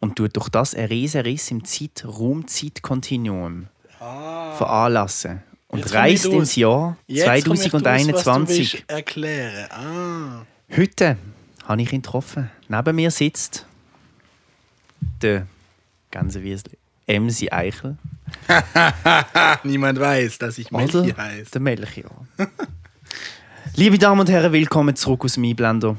und 0.00 0.16
tut 0.16 0.36
durch 0.36 0.48
das 0.48 0.74
einen 0.74 0.88
riesen 0.88 1.20
Riss 1.22 1.50
im 1.50 1.64
Zeit-Raum-Zeit-Kontinuum 1.64 3.66
veranlassen 3.98 5.42
und 5.68 5.78
Ah. 5.78 5.78
Jetzt 5.78 5.92
komm 5.92 5.94
ich 5.94 5.94
reist 5.94 6.26
ins 6.26 6.56
Jahr 6.56 6.96
Jetzt 7.06 7.44
komm 7.44 7.54
ich 7.54 7.56
raus, 7.58 7.58
was 7.58 7.64
du 7.64 7.70
2021. 7.70 8.72
willst 8.74 8.90
erklären. 8.90 9.70
Ah. 9.70 10.44
Heute 10.76 11.16
habe 11.66 11.82
ich 11.82 11.92
ihn 11.92 12.02
getroffen. 12.02 12.50
Neben 12.68 12.96
mir 12.96 13.10
sitzt 13.10 13.66
der 15.22 15.46
Gänsewiesli 16.10 16.76
MC 17.06 17.52
Eichel 17.52 17.96
Niemand 19.64 19.98
weiß, 20.00 20.38
dass 20.38 20.58
ich 20.58 20.70
Melchi 20.70 21.12
heiße. 21.16 21.50
der 21.52 21.60
Melchior. 21.60 22.26
Liebe 23.74 23.98
Damen 23.98 24.20
und 24.20 24.30
Herren, 24.30 24.52
willkommen 24.52 24.94
zurück 24.96 25.24
aus 25.24 25.34
dem 25.34 25.44
Einblender. 25.44 25.96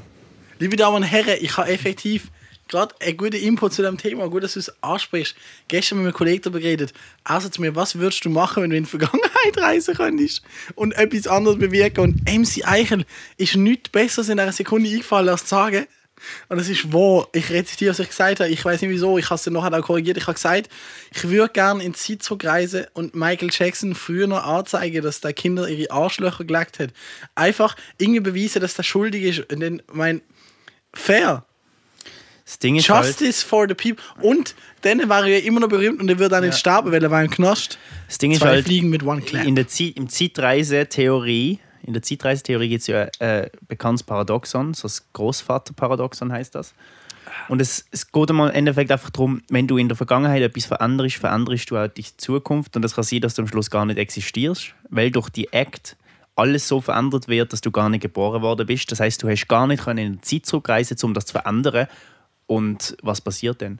Liebe 0.58 0.76
Damen 0.76 0.96
und 0.96 1.02
Herren, 1.02 1.36
ich 1.40 1.56
habe 1.56 1.68
effektiv 1.70 2.30
gerade 2.70 2.94
einen 3.00 3.16
guten 3.16 3.36
Input 3.36 3.74
zu 3.74 3.82
dem 3.82 3.98
Thema. 3.98 4.28
Gut, 4.28 4.42
dass 4.42 4.54
du 4.54 4.60
es 4.60 4.72
ansprichst. 4.82 5.34
Gestern 5.68 5.98
mit 5.98 6.06
einem 6.06 6.14
Kollegen 6.14 6.42
darüber 6.42 6.60
geredet. 6.60 6.94
Er 7.28 7.40
sagt 7.40 7.54
zu 7.54 7.60
mir, 7.60 7.76
was 7.76 7.96
würdest 7.96 8.24
du 8.24 8.30
machen, 8.30 8.62
wenn 8.62 8.70
du 8.70 8.76
in 8.76 8.84
die 8.84 8.90
Vergangenheit 8.90 9.56
reisen 9.56 9.94
könntest 9.94 10.42
und 10.74 10.92
etwas 10.92 11.26
anderes 11.26 11.58
bewirken? 11.58 12.00
Und 12.00 12.24
MC 12.24 12.66
Eichel 12.66 13.04
ist 13.36 13.56
nichts 13.56 13.90
Besseres 13.90 14.28
in 14.28 14.40
einer 14.40 14.52
Sekunde 14.52 14.88
eingefallen, 14.88 15.28
als 15.28 15.42
zu 15.42 15.48
sagen. 15.48 15.86
Und 16.48 16.58
das 16.58 16.68
ist 16.68 16.92
wahr. 16.92 17.28
Ich 17.32 17.50
rezitiere, 17.50 17.90
was 17.90 17.98
ich 17.98 18.08
gesagt 18.08 18.40
habe. 18.40 18.50
Ich 18.50 18.64
weiß 18.64 18.80
nicht 18.82 18.90
wieso. 18.90 19.18
Ich 19.18 19.26
habe 19.26 19.36
es 19.36 19.44
dann 19.44 19.54
nachher 19.54 19.78
auch 19.78 19.84
korrigiert. 19.84 20.16
Ich 20.16 20.26
habe 20.26 20.34
gesagt, 20.34 20.68
ich 21.14 21.28
würde 21.28 21.52
gerne 21.52 21.82
in 21.82 21.92
die 21.92 21.98
Zeit 21.98 22.22
zurückreisen 22.22 22.86
und 22.92 23.14
Michael 23.14 23.50
Jackson 23.50 23.94
früher 23.94 24.26
noch 24.26 24.44
anzeigen, 24.44 25.02
dass 25.02 25.20
der 25.20 25.32
Kinder 25.32 25.68
ihre 25.68 25.90
Arschlöcher 25.90 26.44
gelegt 26.44 26.78
hat. 26.78 26.90
Einfach 27.34 27.76
irgendwie 27.98 28.20
beweisen, 28.20 28.60
dass 28.60 28.74
der 28.74 28.82
schuldig 28.82 29.22
ist. 29.24 29.52
Und 29.52 29.60
dann, 29.60 29.82
mein, 29.92 30.22
fair. 30.92 31.44
Das 32.50 32.58
Ding 32.58 32.74
ist 32.74 32.90
halt, 32.90 33.06
Justice 33.06 33.46
for 33.46 33.68
the 33.68 33.74
people. 33.74 34.02
Und 34.20 34.56
dann 34.80 35.08
war 35.08 35.22
er 35.22 35.38
ja 35.38 35.46
immer 35.46 35.60
noch 35.60 35.68
berühmt 35.68 36.00
und 36.00 36.08
er 36.08 36.18
wird 36.18 36.34
auch 36.34 36.40
nicht 36.40 36.58
sterben, 36.58 36.90
weil 36.90 37.00
er 37.00 37.08
war 37.08 37.22
im 37.22 37.30
Knast. 37.30 37.78
das 38.08 38.18
Ding 38.18 38.32
ist 38.32 38.40
Zwei 38.40 38.48
halt 38.48 38.64
Fliegen 38.64 38.90
mit 38.90 39.04
One 39.04 39.22
Clap. 39.22 39.46
in 39.46 39.54
der 39.54 39.66
im 39.94 40.08
Zeitreisetheorie, 40.08 41.60
in 41.84 41.92
der 41.92 42.02
Zeitreisetheorie 42.02 42.68
gibt 42.68 42.80
es 42.80 42.88
ja 42.88 43.02
ein 43.20 43.28
äh, 43.44 43.50
bekanntes 43.68 44.02
Paradoxon, 44.02 44.74
so 44.74 44.82
das 44.82 45.04
Großvaterparadoxon 45.12 46.32
heißt 46.32 46.56
das. 46.56 46.74
Und 47.48 47.62
es, 47.62 47.84
es 47.92 48.10
geht 48.10 48.30
im 48.30 48.40
Endeffekt 48.40 48.90
einfach 48.90 49.10
darum, 49.10 49.42
wenn 49.48 49.68
du 49.68 49.78
in 49.78 49.86
der 49.86 49.96
Vergangenheit 49.96 50.42
etwas 50.42 50.66
veränderst, 50.66 51.18
veränderst 51.18 51.70
du 51.70 51.76
auch 51.76 51.86
die 51.86 52.04
Zukunft. 52.16 52.74
Und 52.74 52.84
es 52.84 52.96
kann 52.96 53.04
sein, 53.04 53.20
dass 53.20 53.34
du 53.34 53.42
am 53.42 53.48
Schluss 53.48 53.70
gar 53.70 53.86
nicht 53.86 53.98
existierst, 53.98 54.74
weil 54.88 55.12
durch 55.12 55.28
die 55.28 55.52
Act 55.52 55.96
alles 56.34 56.66
so 56.66 56.80
verändert 56.80 57.28
wird, 57.28 57.52
dass 57.52 57.60
du 57.60 57.70
gar 57.70 57.88
nicht 57.88 58.00
geboren 58.00 58.42
worden 58.42 58.66
bist. 58.66 58.90
Das 58.90 58.98
heißt, 58.98 59.22
du 59.22 59.28
hast 59.28 59.46
gar 59.46 59.68
nicht 59.68 59.84
können 59.84 59.98
in 59.98 60.12
die 60.14 60.20
Zeit 60.22 60.46
zurückreisen, 60.46 60.96
um 61.04 61.14
das 61.14 61.26
zu 61.26 61.32
verändern. 61.32 61.86
Und 62.50 62.96
was 63.00 63.20
passiert 63.20 63.62
dann? 63.62 63.78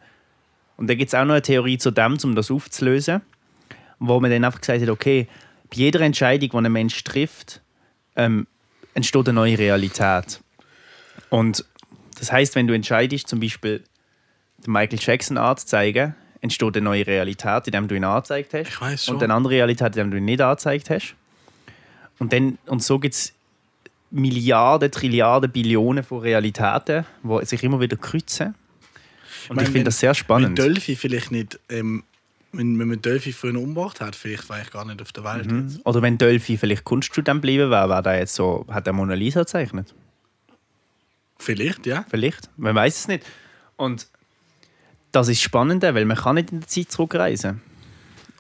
Und 0.76 0.88
da 0.88 0.94
gibt 0.94 1.08
es 1.08 1.14
auch 1.14 1.24
noch 1.24 1.32
eine 1.32 1.42
Theorie 1.42 1.76
zu 1.76 1.90
dem, 1.90 2.16
um 2.22 2.36
das 2.36 2.52
aufzulösen, 2.52 3.20
wo 3.98 4.20
man 4.20 4.30
dann 4.30 4.44
einfach 4.44 4.60
gesagt 4.60 4.80
hat, 4.80 4.88
okay, 4.88 5.26
bei 5.68 5.78
jeder 5.78 6.00
Entscheidung, 6.02 6.50
die 6.50 6.56
ein 6.56 6.70
Mensch 6.70 7.02
trifft, 7.02 7.62
ähm, 8.14 8.46
entsteht 8.94 9.28
eine 9.28 9.34
neue 9.34 9.58
Realität. 9.58 10.40
Und 11.30 11.64
das 12.16 12.30
heißt, 12.30 12.54
wenn 12.54 12.68
du 12.68 12.74
entscheidest, 12.74 13.26
zum 13.26 13.40
Beispiel 13.40 13.82
den 14.64 14.72
Michael 14.72 15.00
Jackson 15.02 15.36
anzuzeigen, 15.36 16.14
entsteht 16.40 16.76
eine 16.76 16.84
neue 16.84 17.04
Realität, 17.04 17.66
indem 17.66 17.88
du 17.88 17.96
ihn 17.96 18.04
angezeigt 18.04 18.54
hast. 18.54 18.68
Ich 18.68 18.80
weiß 18.80 19.06
schon. 19.06 19.16
Und 19.16 19.22
eine 19.24 19.34
andere 19.34 19.54
Realität, 19.54 19.96
indem 19.96 20.12
du 20.12 20.18
ihn 20.18 20.26
nicht 20.26 20.40
angezeigt 20.40 20.90
hast. 20.90 21.16
Und, 22.20 22.32
dann, 22.32 22.56
und 22.66 22.84
so 22.84 23.00
gibt 23.00 23.16
es 23.16 23.32
Milliarden, 24.12 24.92
Trilliarden, 24.92 25.50
Billionen 25.50 26.04
von 26.04 26.20
Realitäten, 26.20 27.04
die 27.24 27.44
sich 27.46 27.64
immer 27.64 27.80
wieder 27.80 27.96
kreuzen. 27.96 28.54
Und 29.48 29.56
ich, 29.56 29.56
meine, 29.56 29.66
finde 29.66 29.78
wenn- 29.78 29.84
das 29.86 29.98
sehr 30.00 30.10
Wenn 30.10 30.14
spannend. 30.14 30.58
Delphi 30.58 30.96
vielleicht 30.96 31.30
nicht, 31.30 31.58
ähm, 31.68 32.04
wenn, 32.52 32.78
wenn 32.78 32.88
man 32.88 33.00
Delphi 33.00 33.32
früher 33.32 33.56
umgebracht 33.58 34.00
hat, 34.00 34.16
vielleicht 34.16 34.48
war 34.48 34.60
ich 34.60 34.70
gar 34.70 34.84
nicht 34.84 35.00
auf 35.00 35.12
der 35.12 35.22
Welt. 35.24 35.50
Mhm. 35.50 35.80
Oder 35.84 36.02
wenn 36.02 36.18
Delphi 36.18 36.56
vielleicht 36.56 36.84
Kunststudent 36.84 37.40
bleiben 37.42 37.70
wäre, 37.70 37.88
wäre 37.88 38.02
der 38.02 38.18
jetzt 38.18 38.34
so, 38.34 38.66
hat 38.68 38.86
er 38.86 38.92
Mona 38.92 39.14
Lisa 39.14 39.40
gezeichnet. 39.40 39.94
Vielleicht, 41.38 41.86
ja. 41.86 42.04
Vielleicht, 42.10 42.50
man 42.56 42.74
weiß 42.74 42.98
es 42.98 43.08
nicht. 43.08 43.24
Und 43.76 44.08
das 45.12 45.28
ist 45.28 45.40
spannend, 45.40 45.82
weil 45.82 46.04
man 46.04 46.16
kann 46.16 46.34
nicht 46.34 46.52
in 46.52 46.60
der 46.60 46.68
Zeit 46.68 46.90
zurückreisen. 46.90 47.62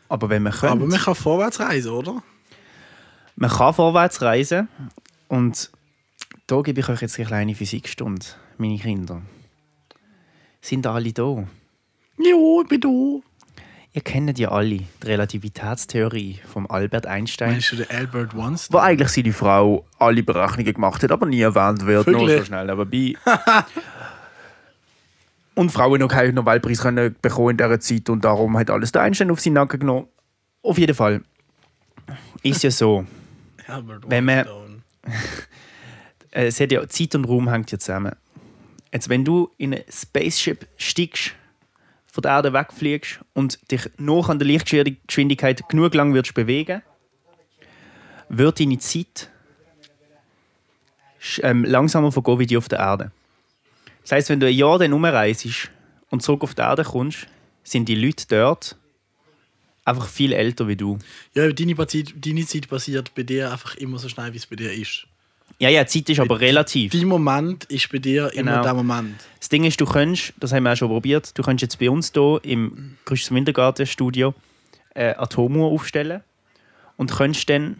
Aber 0.08 0.28
wenn 0.28 0.42
man 0.42 0.52
könnte, 0.52 0.68
Aber 0.72 0.86
man 0.86 0.98
kann 0.98 1.14
vorwärts 1.14 1.60
reisen, 1.60 1.92
oder? 1.92 2.22
man 3.36 3.48
kann 3.50 3.72
vorwärts 3.72 4.20
reisen 4.22 4.68
und 5.28 5.70
da 6.46 6.60
gebe 6.62 6.80
ich 6.80 6.88
euch 6.88 7.00
jetzt 7.00 7.16
eine 7.18 7.26
kleine 7.28 7.54
Physikstunde, 7.54 8.26
meine 8.58 8.76
Kinder. 8.78 9.22
Sind 10.60 10.86
alle 10.86 11.12
da? 11.12 11.44
Jo, 12.18 12.62
ich 12.62 12.68
bin 12.68 12.80
da. 12.80 13.26
Ihr 13.92 14.02
kennt 14.02 14.38
ja 14.38 14.50
alle 14.52 14.68
die 14.78 14.86
Relativitätstheorie 15.02 16.38
von 16.46 16.68
Albert 16.70 17.06
Einstein. 17.06 17.52
Meinst 17.52 17.72
du 17.72 17.76
den 17.76 17.90
Albert 17.90 18.36
wo 18.36 18.42
Einstein? 18.42 18.80
eigentlich 18.80 19.08
seine 19.08 19.32
Frau 19.32 19.84
alle 19.98 20.22
Berechnungen 20.22 20.72
gemacht 20.74 21.02
hat, 21.02 21.10
aber 21.10 21.26
nie 21.26 21.40
erwähnt 21.40 21.84
wird. 21.86 22.06
Nur 22.06 22.28
so 22.30 22.44
schnell 22.44 22.66
nebenbei. 22.66 23.18
und 25.54 25.72
Frauen 25.72 25.98
noch 26.00 26.08
keinen 26.08 26.34
Nobelpreis 26.36 26.80
können 26.82 27.16
bekommen 27.20 27.50
in 27.50 27.56
dieser 27.56 27.80
Zeit 27.80 28.08
und 28.10 28.24
darum 28.24 28.56
hat 28.58 28.70
alles 28.70 28.92
der 28.92 29.02
Einstein 29.02 29.30
auf 29.30 29.40
seinen 29.40 29.54
Nacken 29.54 29.80
genommen. 29.80 30.06
Auf 30.62 30.78
jeden 30.78 30.94
Fall 30.94 31.22
ist 32.44 32.62
ja 32.62 32.70
so, 32.70 33.04
Albert 33.66 34.04
Wenn 34.08 34.24
man- 34.24 34.46
es 36.30 36.60
hat 36.60 36.70
ja, 36.70 36.86
Zeit 36.88 37.14
und 37.16 37.24
Raum 37.24 37.48
hängt 37.50 37.72
ja 37.72 37.78
zusammen. 37.78 38.12
Jetzt, 38.92 39.08
wenn 39.08 39.24
du 39.24 39.50
in 39.56 39.74
ein 39.74 39.84
Spaceship 39.88 40.66
steigst, 40.76 41.32
von 42.06 42.22
der 42.22 42.32
Erde 42.32 42.52
wegfliegst 42.52 43.20
und 43.34 43.70
dich 43.70 43.88
noch 43.96 44.28
an 44.28 44.38
der 44.38 44.48
Lichtgeschwindigkeit 44.48 45.68
genug 45.68 45.94
lang 45.94 46.12
würdest 46.12 46.34
bewegen, 46.34 46.82
wird 48.28 48.58
deine 48.58 48.78
Zeit 48.78 49.30
ähm, 51.42 51.64
langsamer 51.64 52.10
vergehen 52.10 52.38
wie 52.40 52.46
die 52.46 52.56
auf 52.56 52.68
der 52.68 52.80
Erde. 52.80 53.12
Das 54.02 54.12
heißt, 54.12 54.28
wenn 54.30 54.40
du 54.40 54.46
ein 54.46 54.54
Jahr 54.54 54.78
dann 54.78 54.92
umreist 54.92 55.70
und 56.10 56.22
zurück 56.22 56.42
auf 56.42 56.54
die 56.54 56.62
Erde 56.62 56.82
kommst, 56.82 57.26
sind 57.62 57.88
die 57.88 57.94
Leute 57.94 58.24
dort 58.28 58.76
einfach 59.84 60.08
viel 60.08 60.32
älter 60.32 60.66
wie 60.68 60.76
du. 60.76 60.98
Ja, 61.34 61.50
deine, 61.50 61.74
deine 61.74 62.46
Zeit 62.46 62.68
passiert 62.68 63.14
bei 63.14 63.22
dir 63.22 63.52
einfach 63.52 63.76
immer 63.76 63.98
so 63.98 64.08
schnell, 64.08 64.32
wie 64.32 64.38
es 64.38 64.46
bei 64.46 64.56
dir 64.56 64.72
ist. 64.72 65.06
Ja, 65.60 65.68
ja, 65.68 65.86
Zeit 65.86 66.08
ist 66.08 66.18
aber 66.18 66.40
relativ. 66.40 66.92
Dein 66.92 67.06
Moment 67.06 67.64
ist 67.64 67.92
bei 67.92 67.98
dir 67.98 68.32
immer 68.32 68.52
Genau. 68.52 68.62
der 68.62 68.74
Moment. 68.74 69.20
Das 69.38 69.50
Ding 69.50 69.64
ist, 69.64 69.78
du 69.78 69.84
könntest, 69.84 70.32
das 70.40 70.52
haben 70.52 70.62
wir 70.64 70.72
auch 70.72 70.76
schon 70.76 70.88
probiert, 70.88 71.36
du 71.36 71.42
könntest 71.42 71.74
jetzt 71.74 71.78
bei 71.78 71.90
uns 71.90 72.10
hier 72.14 72.40
im 72.44 72.96
Christus 73.04 73.30
Wintergarten-Studio 73.34 74.34
eine 74.94 75.18
Atomuhr 75.18 75.70
aufstellen 75.70 76.22
und 76.96 77.12
könntest 77.12 77.50
dann 77.50 77.76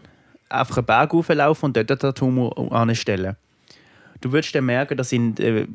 einfach 0.47 0.77
einen 0.77 0.85
Berg 0.85 1.13
auflaufen 1.15 1.65
und 1.65 1.77
dort 1.77 1.89
die 1.89 2.05
Atomuhr 2.05 2.71
anstellen. 2.71 3.35
Du 4.21 4.31
würdest 4.31 4.53
dann 4.53 4.65
merken, 4.65 4.95
dass 4.95 5.11
in 5.11 5.35
äh, 5.37 5.65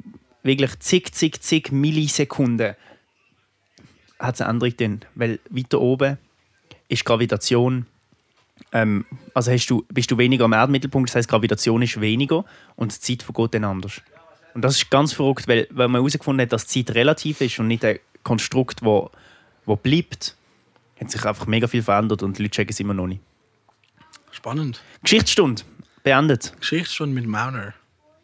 wirklich 0.45 0.79
zig, 0.79 1.13
zig, 1.13 1.41
zig 1.41 1.73
Millisekunden 1.73 2.77
hat 4.21 4.35
es 4.37 4.41
eine 4.41 4.51
Änderung 4.51 4.77
drin. 4.77 5.01
Weil 5.17 5.41
weiter 5.51 5.81
oben 5.81 6.19
ist 6.89 7.05
Gravitation, 7.05 7.87
ähm, 8.73 9.05
also 9.35 9.53
hast 9.53 9.67
du, 9.67 9.85
bist 9.93 10.11
du 10.11 10.19
weniger 10.19 10.45
am 10.45 10.53
Erdmittelpunkt, 10.53 11.11
das 11.11 11.17
heißt 11.17 11.29
Gravitation 11.29 11.83
ist 11.83 12.01
weniger 12.01 12.45
und 12.77 12.95
die 12.95 13.01
Zeit 13.01 13.23
vergeht 13.23 13.55
dann 13.55 13.65
anders. 13.65 14.01
Und 14.55 14.63
das 14.63 14.77
ist 14.77 14.91
ganz 14.91 15.13
verrückt, 15.13 15.49
weil, 15.49 15.67
weil 15.71 15.89
man 15.89 16.01
herausgefunden 16.01 16.43
hat, 16.43 16.53
dass 16.53 16.67
Zeit 16.67 16.91
relativ 16.95 17.41
ist 17.41 17.59
und 17.59 17.69
nicht 17.69 17.85
ein 17.85 17.99
Konstrukt, 18.23 18.83
wo, 18.83 19.11
wo 19.67 19.77
bleibt, 19.77 20.35
hat 21.01 21.11
sich 21.11 21.25
einfach 21.25 21.47
mega 21.47 21.67
viel 21.67 21.83
verändert 21.83 22.23
und 22.23 22.39
die 22.39 22.43
Leute 22.43 22.57
checken 22.57 22.73
es 22.73 22.81
immer 22.81 22.95
noch 22.95 23.07
nicht. 23.07 23.21
Spannend. 24.31 24.83
Geschichtsstunde 25.03 25.63
beendet. 26.03 26.55
Geschichtsstunde 26.59 27.15
mit 27.15 27.27
Mauner. 27.27 27.75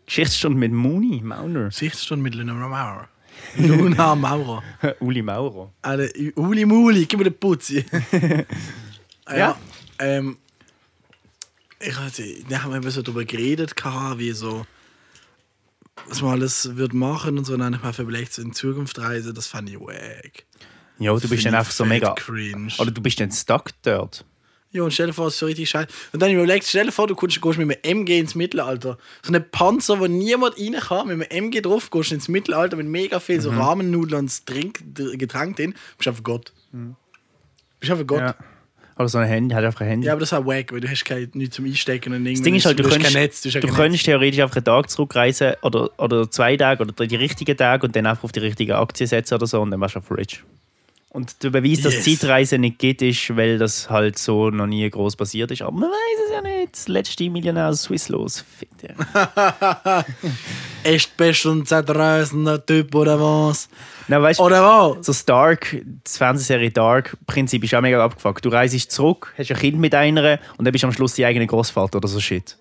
Geschichtsstunde 0.06 0.58
mit 0.58 0.72
Muni 0.72 1.20
Mauner. 1.22 1.66
Geschichtsstunde 1.66 2.22
mit 2.22 2.34
Luna 2.36 2.54
Maurer. 2.54 3.08
Luna 3.56 4.14
Maurer. 4.14 4.62
Uli 5.00 5.22
Maurer. 5.22 5.70
Alter, 5.82 6.08
Uli 6.36 6.64
Muli, 6.64 7.06
gib 7.06 7.18
mir 7.18 7.24
den 7.24 7.38
Putzi. 7.38 7.84
ja. 9.28 9.36
Ja. 9.36 9.56
Ähm, 10.02 10.36
ich 11.80 11.96
hatte, 11.98 12.24
da 12.48 12.62
haben 12.62 12.82
wir 12.82 12.90
so 12.90 13.02
darüber 13.02 13.24
geredet, 13.24 13.74
wie 13.76 14.32
so, 14.32 14.66
was 16.06 16.22
man 16.22 16.32
alles 16.32 16.76
wird 16.76 16.94
machen 16.94 17.38
und 17.38 17.44
so. 17.44 17.54
Und 17.54 17.60
dann 17.60 17.82
habe 17.82 17.90
ich 17.90 17.98
mir 17.98 18.04
überlegt, 18.04 18.32
so 18.32 18.42
in 18.42 18.52
Zukunft 18.52 18.98
reisen, 18.98 19.34
das 19.34 19.46
fand 19.46 19.68
ich 19.70 19.80
wack. 19.80 20.44
Ja, 20.98 21.14
du 21.16 21.28
bist 21.28 21.44
dann 21.44 21.54
einfach 21.54 21.72
so 21.72 21.84
mega. 21.84 22.14
Cringe. 22.14 22.72
Oder 22.78 22.90
du 22.90 23.00
bist 23.00 23.18
dann 23.18 23.32
stuck 23.32 23.70
dort. 23.82 24.24
Ja, 24.70 24.82
und 24.84 24.92
stell 24.92 25.08
dir 25.08 25.12
vor, 25.12 25.26
es 25.26 25.34
ist 25.34 25.40
so 25.40 25.46
richtig 25.46 25.68
scheiße. 25.68 25.88
Und 26.12 26.20
dann 26.22 26.28
habe 26.28 26.30
ich 26.30 26.36
mir 26.36 26.44
überlegt, 26.44 26.64
stell 26.66 26.86
dir 26.86 26.92
vor, 26.92 27.06
du 27.06 27.14
gehst, 27.14 27.42
gehst 27.42 27.58
mit 27.58 27.84
einem 27.84 27.98
MG 28.00 28.18
ins 28.20 28.34
Mittelalter. 28.34 28.96
So 29.22 29.32
ein 29.32 29.50
Panzer, 29.50 30.00
wo 30.00 30.06
niemand 30.06 30.58
rein 30.58 30.74
kann, 30.80 31.08
mit 31.08 31.30
einem 31.30 31.46
MG 31.46 31.60
drauf, 31.60 31.90
gehst 31.90 32.12
ins 32.12 32.28
Mittelalter 32.28 32.76
mit 32.76 32.86
mega 32.86 33.20
viel 33.20 33.40
so 33.40 33.50
Mhm. 33.50 33.58
Rahmennudeln 33.58 34.24
und 34.24 34.46
Trink, 34.46 34.82
Getränk 34.94 35.56
drin. 35.56 35.74
Bist 35.98 36.08
einfach 36.08 36.22
Gott. 36.22 36.52
Bist 37.80 37.90
einfach 37.90 38.06
Gott. 38.06 38.20
Mhm. 38.20 38.26
Ja. 38.26 38.34
Ja. 38.94 39.00
Oder 39.00 39.08
so 39.08 39.18
ein 39.18 39.26
Handy, 39.28 39.54
hat 39.54 39.64
einfach 39.64 39.80
ein 39.80 39.88
Handy. 39.88 40.08
aber 40.10 40.20
das 40.20 40.32
ist 40.32 40.38
auch 40.38 40.46
wack, 40.46 40.72
weil 40.72 40.80
du 40.80 40.88
hast 40.88 41.04
kein, 41.04 41.28
nichts 41.34 41.56
zum 41.56 41.64
Einstecken 41.64 42.12
und 42.14 42.24
das 42.24 42.42
Ding 42.42 42.54
ist 42.54 42.66
halt, 42.66 42.78
du, 42.78 42.84
hast 42.84 42.92
könntest, 42.92 43.14
Netz. 43.14 43.40
Du, 43.42 43.48
ja 43.48 43.60
du 43.60 43.68
könntest 43.68 44.04
theoretisch 44.04 44.40
einfach 44.40 44.56
einen 44.56 44.64
Tag 44.64 44.90
zurückreisen 44.90 45.54
oder, 45.62 45.90
oder 45.98 46.30
zwei 46.30 46.56
Tage 46.56 46.82
oder 46.84 47.06
die 47.06 47.16
richtigen 47.16 47.56
Tage 47.56 47.86
und 47.86 47.96
dann 47.96 48.06
einfach 48.06 48.24
auf 48.24 48.32
die 48.32 48.40
richtige 48.40 48.76
Aktie 48.76 49.06
setzen 49.06 49.34
oder 49.34 49.46
so 49.46 49.60
und 49.60 49.70
dann 49.70 49.80
wärst 49.80 49.94
du 49.94 49.98
auf 50.00 50.10
rich. 50.10 50.42
Und 51.10 51.42
der 51.42 51.50
Beweis, 51.50 51.82
dass 51.82 52.06
Yes. 52.06 52.18
Zeitreisen 52.20 52.62
nicht 52.62 52.78
geht, 52.78 53.02
ist, 53.02 53.36
weil 53.36 53.58
das 53.58 53.90
halt 53.90 54.16
so 54.18 54.48
noch 54.48 54.66
nie 54.66 54.88
groß 54.88 55.16
passiert 55.16 55.50
ist. 55.50 55.60
Aber 55.60 55.72
man 55.72 55.90
weiß 55.90 56.20
es 56.26 56.32
ja 56.32 56.40
nicht. 56.40 56.72
Das 56.72 56.88
letzte 56.88 57.28
Millionär 57.28 57.68
aus 57.68 57.82
Swiss 57.82 58.08
los. 58.08 58.42
Fick 58.58 58.70
dich. 58.78 58.90
Echt 60.84 61.16
bist 61.16 61.44
ein 61.46 61.64
zerreißender 61.64 62.64
Typ 62.64 62.94
oder 62.94 63.20
was? 63.20 63.68
Nein, 64.08 64.22
weißt 64.22 64.40
Oder 64.40 64.62
was? 64.62 65.06
so 65.06 65.12
Dark, 65.26 65.76
das 66.04 66.16
Fernsehserie 66.18 66.70
Dark, 66.70 67.16
Prinzip 67.26 67.62
ist 67.64 67.74
auch 67.74 67.80
mega 67.80 68.04
abgefuckt. 68.04 68.44
Du 68.44 68.48
reist 68.48 68.90
zurück, 68.90 69.32
hast 69.38 69.50
ein 69.50 69.56
Kind 69.56 69.78
mit 69.78 69.94
einer 69.94 70.38
und 70.56 70.64
dann 70.64 70.72
bist 70.72 70.82
du 70.82 70.88
am 70.88 70.92
Schluss 70.92 71.14
die 71.14 71.24
eigene 71.24 71.46
Großvater 71.46 71.98
oder 71.98 72.08
so 72.08 72.18
Shit. 72.20 72.56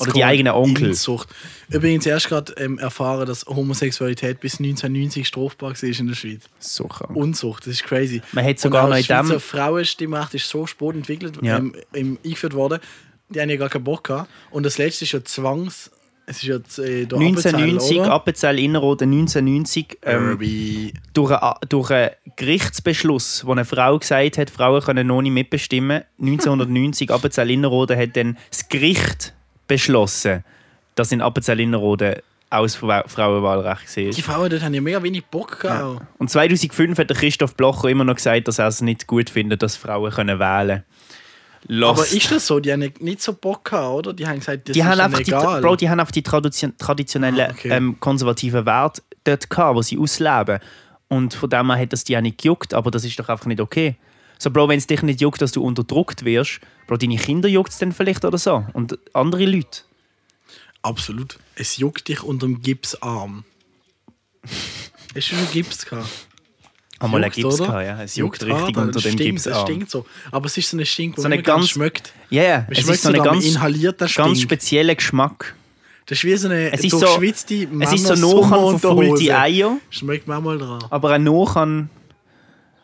Oder 0.00 0.12
die 0.12 0.22
eigenen 0.24 0.52
Onkel. 0.52 0.88
Inzucht. 0.88 1.30
Übrigens 1.70 2.04
erst 2.04 2.28
gerade 2.28 2.52
ähm, 2.58 2.78
erfahren, 2.78 3.26
dass 3.26 3.46
Homosexualität 3.46 4.38
bis 4.38 4.60
1990 4.60 5.26
strafbar 5.26 5.70
war 5.72 5.82
in 5.82 6.06
der 6.08 6.14
Schweiz. 6.14 6.42
So 6.58 6.84
krank. 6.84 7.16
Unzucht, 7.16 7.66
das 7.66 7.72
ist 7.74 7.84
crazy. 7.84 8.20
Man 8.32 8.44
hat 8.44 8.58
sogar 8.60 8.84
Und 8.84 8.90
noch 8.90 8.96
in 8.98 9.04
Schweizer 9.04 9.30
dem- 9.36 9.40
Frauenstimmrecht 9.40 10.34
ist 10.34 10.46
so 10.48 10.66
spät 10.66 10.94
entwickelt, 10.94 11.38
Ja. 11.42 11.56
ähm, 11.56 11.74
ähm, 11.94 12.18
eingeführt 12.22 12.52
worden. 12.52 12.80
Die 13.30 13.40
haben 13.40 13.48
ja 13.48 13.56
gar 13.56 13.70
keinen 13.70 13.84
Bock 13.84 14.04
gehabt. 14.04 14.30
Und 14.50 14.64
das 14.64 14.76
letzte 14.78 15.04
ist 15.04 15.12
ja 15.12 15.24
Zwangs... 15.24 15.90
Es 16.30 16.42
ist 16.42 16.42
ja 16.42 16.56
äh, 16.84 17.06
der 17.06 17.18
1990, 17.18 18.02
Appenzell, 18.02 18.58
Innerrhoden 18.58 19.10
1990, 19.10 19.98
oder? 20.02 20.12
ähm, 20.12 20.92
durch, 21.14 21.30
einen, 21.30 21.54
durch 21.70 21.90
einen 21.90 22.10
Gerichtsbeschluss, 22.36 23.46
wo 23.46 23.52
eine 23.52 23.64
Frau 23.64 23.98
gesagt 23.98 24.36
hat, 24.36 24.50
Frauen 24.50 24.82
können 24.82 25.06
noch 25.06 25.22
nicht 25.22 25.32
mitbestimmen. 25.32 26.02
1990, 26.20 27.10
Appenzell 27.14 27.50
Innerrhoden 27.50 27.98
hat 27.98 28.14
dann 28.14 28.36
das 28.50 28.68
Gericht 28.68 29.32
beschlossen, 29.68 30.44
dass 30.96 31.12
in 31.12 31.22
Appenzell 31.22 31.60
Innerrhoden 31.60 32.16
aus 32.50 32.74
Frauenwahlrecht 32.74 33.96
war. 33.96 34.04
Die 34.04 34.22
Frauen 34.22 34.50
dort 34.50 34.62
haben 34.62 34.74
ja 34.74 34.80
mega 34.82 35.02
wenig 35.02 35.24
Bock 35.26 35.60
gehabt. 35.60 36.02
Und 36.18 36.30
2005 36.30 36.98
hat 36.98 37.08
der 37.08 37.16
Christoph 37.16 37.54
Blocher 37.54 37.88
immer 37.88 38.04
noch 38.04 38.16
gesagt, 38.16 38.48
dass 38.48 38.58
er 38.58 38.68
es 38.68 38.82
nicht 38.82 39.06
gut 39.06 39.30
findet, 39.30 39.62
dass 39.62 39.76
Frauen 39.76 40.10
können 40.10 40.38
wählen 40.38 40.68
können. 40.68 40.84
Aber 41.66 42.06
ist 42.06 42.30
das 42.30 42.46
so? 42.46 42.60
Die 42.60 42.72
haben 42.72 42.92
nicht 43.00 43.22
so 43.22 43.32
Bock 43.32 43.64
gehabt, 43.64 43.94
oder? 43.96 44.12
Die 44.12 44.26
haben 44.26 44.38
gesagt, 44.38 44.68
das 44.68 44.74
die 44.74 44.80
ist 44.80 44.86
haben, 44.86 45.00
einfach 45.00 45.18
die, 45.18 45.30
egal. 45.30 45.60
Bro, 45.60 45.76
die 45.76 45.88
haben 45.90 46.00
einfach 46.00 46.12
die 46.12 46.22
tradition 46.22 46.76
traditionellen 46.78 47.50
Ah, 47.50 47.50
okay. 47.50 47.68
ähm, 47.70 47.98
konservativen 48.00 48.64
Werte 48.66 49.02
dort 49.24 49.50
gehabt, 49.50 49.78
die 49.78 49.82
sie 49.82 49.98
ausleben. 49.98 50.60
Und 51.08 51.34
von 51.34 51.50
dem 51.50 51.70
her 51.70 51.80
hat 51.80 51.92
das 51.92 52.04
die 52.04 52.16
auch 52.16 52.20
nicht 52.20 52.38
gejuckt, 52.38 52.74
aber 52.74 52.90
das 52.90 53.04
ist 53.04 53.18
doch 53.18 53.28
einfach 53.28 53.46
nicht 53.46 53.60
okay. 53.60 53.96
So, 54.38 54.50
Bro, 54.50 54.68
wenn 54.68 54.78
es 54.78 54.86
dich 54.86 55.02
nicht 55.02 55.20
juckt, 55.20 55.42
dass 55.42 55.52
du 55.52 55.62
unterdrückt 55.64 56.24
wirst, 56.24 56.60
Bro, 56.86 56.98
deine 56.98 57.16
Kinder 57.16 57.48
juckt 57.48 57.72
es 57.72 57.78
dann 57.78 57.92
vielleicht 57.92 58.24
oder 58.24 58.38
so. 58.38 58.64
Und 58.72 58.98
andere 59.12 59.44
Leute. 59.46 59.80
Absolut. 60.82 61.38
Es 61.56 61.76
juckt 61.76 62.06
dich 62.08 62.22
unter 62.22 62.46
dem 62.46 62.62
Gipsarm. 62.62 63.44
Hast 64.44 65.14
du 65.14 65.20
schon 65.20 65.50
Gips 65.52 65.86
gehabt? 65.86 66.27
Einmal 67.00 67.22
ein 67.24 67.30
Juckt, 67.32 67.56
Gips 67.56 67.58
gehabt, 67.58 67.86
ja. 67.86 68.02
Es 68.02 68.16
juckt, 68.16 68.42
richtig 68.42 68.58
hart, 68.58 68.76
unter 68.76 69.00
dem 69.00 69.12
stinkt, 69.12 69.38
Es 69.38 69.44
Gipsarm. 69.44 69.66
stinkt 69.66 69.90
so. 69.90 70.04
Aber 70.32 70.46
es 70.46 70.58
ist 70.58 70.70
so 70.70 70.76
ein 70.76 70.84
Stink, 70.86 71.16
wo 71.16 71.22
So 71.22 71.28
man 71.28 71.42
ganz 71.42 71.68
schmeckt. 71.68 72.12
Ja. 72.30 72.58
Man 72.60 72.66
Es 72.70 72.78
schmeckt 72.78 72.94
ist 72.96 73.02
so 73.02 73.08
am 73.10 73.22
ganz, 73.22 74.14
ganz 74.16 74.40
spezieller 74.40 74.94
Geschmack. 74.94 75.54
Das 76.06 76.18
ist 76.18 76.24
wie 76.24 76.36
so 76.36 76.48
eine 76.48 76.72
Es 76.72 76.82
ist 76.82 76.90
so, 76.90 77.04
es 77.20 77.92
ist 77.92 78.06
so 78.06 78.14
noch 78.14 78.50
an 78.50 78.78
verfaulte 78.78 79.38
Eier, 79.38 79.76
Schmeckt 79.90 80.26
man 80.26 80.42
mal 80.42 80.58
dran. 80.58 80.82
aber 80.90 81.14
auch 81.14 81.18
noch 81.18 81.54
an, 81.56 81.90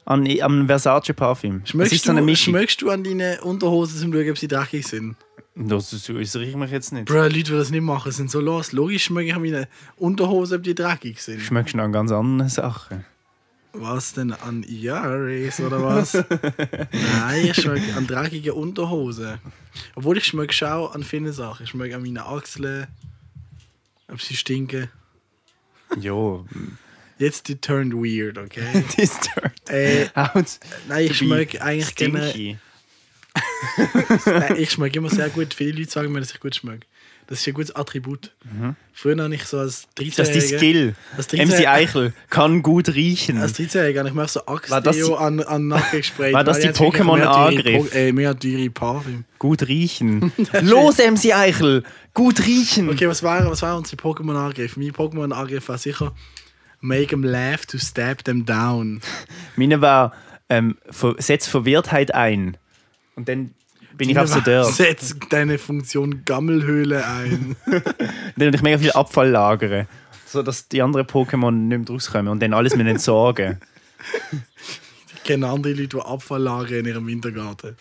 an, 0.05 0.29
an 0.41 0.67
Versace 0.67 1.13
Parfüm. 1.15 1.63
Es 1.65 1.71
Schmeckst, 1.71 2.05
so 2.05 2.13
du, 2.13 2.37
schmeckst 2.37 2.83
du 2.83 2.91
an 2.91 3.03
deinen 3.03 3.39
Unterhosen, 3.41 4.05
um 4.05 4.13
zu 4.13 4.19
schauen, 4.19 4.31
ob 4.31 4.39
sie 4.39 4.49
dreckig 4.49 4.87
sind? 4.87 5.17
Das, 5.57 5.91
das 5.91 6.11
äußere 6.11 6.45
ich 6.45 6.55
mich 6.57 6.71
jetzt 6.71 6.93
nicht. 6.93 7.07
Bro, 7.07 7.23
Leute, 7.23 7.33
die 7.35 7.43
das 7.53 7.71
nicht 7.71 7.81
machen, 7.83 8.13
sind 8.13 8.31
so 8.31 8.41
los. 8.41 8.73
Logisch 8.73 9.05
schmecke 9.05 9.29
ich 9.29 9.35
an 9.35 9.41
meinen 9.43 9.67
Unterhosen, 9.97 10.59
ob 10.59 10.63
die 10.65 10.75
dreckig 10.75 11.21
sind. 11.23 11.41
Schmeckst 11.41 11.75
du 11.75 11.79
noch 11.79 11.85
an 11.85 11.93
ganz 11.93 12.11
anderen 12.13 12.51
Sachen? 12.51 13.05
Was 13.75 14.13
denn 14.15 14.33
an 14.33 14.65
Yaris 14.69 15.61
oder 15.61 15.83
was? 15.83 16.15
Nein, 17.19 17.47
ich 17.47 17.57
schmecke 17.57 17.95
an 17.97 18.07
dreckigen 18.07 18.53
Unterhosen. 18.53 19.39
Obwohl 19.97 20.17
ich 20.19 20.25
schmecke 20.25 20.53
schon 20.53 20.93
an 20.93 21.03
vielen 21.03 21.33
Sachen. 21.33 21.65
Ich 21.65 21.71
schmecke 21.71 21.97
an 21.97 22.03
meinen 22.03 22.19
Achseln, 22.19 22.87
ob 24.09 24.23
sie 24.23 24.37
stinken. 24.37 24.89
Jo, 25.99 26.47
Jetzt 27.19 27.49
die 27.49 27.57
turned 27.57 27.95
weird, 27.95 28.39
okay? 28.39 28.85
this 28.97 29.19
turn 29.21 29.53
äh, 29.69 30.09
out 30.15 30.59
nein, 30.89 31.07
ich 31.07 31.19
schmecke 31.19 31.63
eigentlich. 31.63 32.57
Nein, 34.27 34.57
ich 34.59 34.71
schmecke 34.71 34.99
immer 34.99 35.11
sehr 35.11 35.29
gut. 35.29 35.55
Viele 35.55 35.73
Leute 35.73 35.91
sagen 35.91 36.13
mir, 36.13 36.21
dass 36.21 36.33
ich 36.33 36.39
gut 36.39 36.55
schmecke. 36.55 36.87
Das 37.27 37.41
ist 37.41 37.47
ein 37.47 37.55
gutes 37.55 37.75
Attribut. 37.75 38.33
Früher 38.93 39.17
habe 39.23 39.35
ich 39.35 39.45
so 39.45 39.59
als 39.59 39.89
13 39.95 40.13
Das 40.17 40.29
ist 40.37 40.51
die 40.51 40.57
Skill. 40.57 40.95
Als 41.17 41.27
13 41.29 41.49
MC 41.49 41.67
Eichel 41.67 42.13
kann 42.29 42.63
gut 42.63 42.91
riechen. 42.95 43.39
Als 43.39 43.59
13-Jähriger 43.59 43.99
habe 44.01 44.09
ich 44.09 44.15
mir 44.15 44.29
so 44.29 44.41
die- 44.81 45.15
an, 45.17 45.41
an 45.41 45.69
Nacken 45.69 45.99
gesprayt. 46.01 46.35
war 46.35 46.45
das 46.45 46.61
die 46.61 46.69
Pokémon-Angriff? 46.69 47.91
Po- 47.91 47.97
Äh, 47.97 48.13
mehr 48.13 48.39
teure 48.39 48.69
Parfüm. 48.71 49.25
Gut 49.39 49.67
riechen. 49.67 50.33
Los, 50.63 50.99
MC 50.99 51.33
Eichel! 51.33 51.83
Gut 52.13 52.47
riechen! 52.47 52.89
Okay, 52.91 53.09
was 53.09 53.23
war, 53.23 53.51
was 53.51 53.63
war 53.63 53.77
unser 53.77 53.97
Pokémon-Angriff? 53.97 54.77
Mein 54.77 54.93
Pokémon-Angriff 54.93 55.69
war 55.69 55.79
sicher 55.79 56.13
Make 56.81 57.07
them 57.09 57.25
laugh 57.25 57.65
to 57.65 57.79
stab 57.79 58.25
them 58.25 58.45
down. 58.45 59.01
Meine 59.57 59.81
war, 59.81 60.13
ähm, 60.51 60.77
setz 61.19 61.47
Verwirrtheit 61.47 62.15
ein. 62.15 62.59
Und 63.17 63.29
dann 63.31 63.55
bin 63.97 64.11
ich 64.11 64.17
dort. 64.17 64.73
Setz 64.73 65.17
deine 65.31 65.59
Funktion 65.59 66.25
Gammelhöhle 66.25 67.07
ein. 67.07 67.57
Dann 68.37 68.55
ich 68.55 68.63
mega 68.63 68.79
viel 68.79 68.93
Abfall 68.93 69.31
lagere. 69.31 69.87
So 70.27 70.43
dass 70.43 70.69
die 70.69 70.83
anderen 70.83 71.07
Pokémon 71.07 71.51
nicht 71.53 71.79
mehr 71.79 71.89
rauskommen 71.89 72.29
und 72.29 72.43
dann 72.43 72.55
alles 72.55 72.75
mit 72.75 72.89
entsorgen. 72.89 73.61
ich 75.15 75.23
kenne 75.23 75.47
andere 75.47 75.75
Leute, 75.75 75.97
die 75.97 76.01
Abfall 76.01 76.43
lagern 76.43 76.81
in 76.81 76.87
ihrem 76.87 77.07
Wintergarten. 77.07 77.77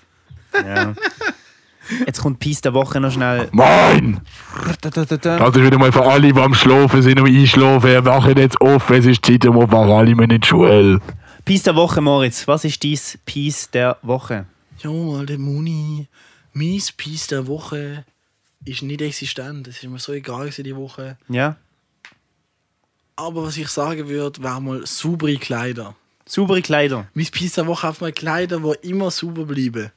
Ja. 0.54 0.94
Jetzt 2.06 2.22
kommt 2.22 2.40
Peace 2.40 2.62
der 2.62 2.74
Woche 2.74 3.00
noch 3.00 3.12
schnell. 3.12 3.50
Moin! 3.52 4.22
Das 4.82 4.96
ist 4.96 5.56
wieder 5.56 5.78
mal 5.80 5.92
für 5.92 6.06
alle, 6.06 6.32
die 6.32 6.40
am 6.40 6.54
Schlafen 6.54 7.02
sind 7.02 7.20
und 7.20 7.28
einschlafen. 7.28 7.90
Wir 7.90 8.06
wachen 8.06 8.38
jetzt 8.38 8.62
auf, 8.62 8.90
es 8.90 9.06
ist 9.06 9.26
Zeit, 9.26 9.46
um 9.46 9.58
aufwachen. 9.58 9.92
Alle 9.92 10.16
müssen 10.16 10.32
in 10.32 10.42
die 10.42 10.48
Schule. 10.48 11.02
Peace 11.44 11.64
der 11.64 11.76
Woche, 11.76 12.02
Moritz. 12.02 12.48
Was 12.48 12.64
ist 12.64 12.82
dies 12.84 13.18
Peace 13.26 13.70
der 13.72 13.98
Woche? 14.02 14.46
Ja, 14.84 14.92
mal 14.92 15.26
der 15.26 15.38
Muni. 15.38 16.08
Mein 16.54 16.82
Piece 16.98 17.28
der 17.28 17.48
Woche 17.48 18.06
ist 18.66 18.82
nicht 18.84 19.02
existent. 19.02 19.68
Es 19.68 19.78
ist 19.78 19.90
mir 19.90 20.00
so 20.00 20.14
egal 20.14 20.46
gewesen, 20.46 20.64
die 20.64 20.76
Woche. 20.76 21.18
Ja? 21.30 21.58
Aber 23.16 23.44
was 23.44 23.58
ich 23.58 23.70
sagen 23.70 24.08
würde, 24.08 24.44
wäre 24.44 24.62
mal 24.62 24.86
saubere 24.86 25.38
Kleider. 25.38 25.96
Saubere 26.26 26.62
Kleider. 26.62 27.08
Mein 27.14 27.28
Piece 27.28 27.54
der 27.54 27.68
Woche 27.68 27.88
auf 27.88 28.02
mal 28.02 28.12
Kleider, 28.12 28.60
die 28.60 28.90
immer 28.90 29.12
sauber 29.12 29.46
bleiben. 29.46 29.92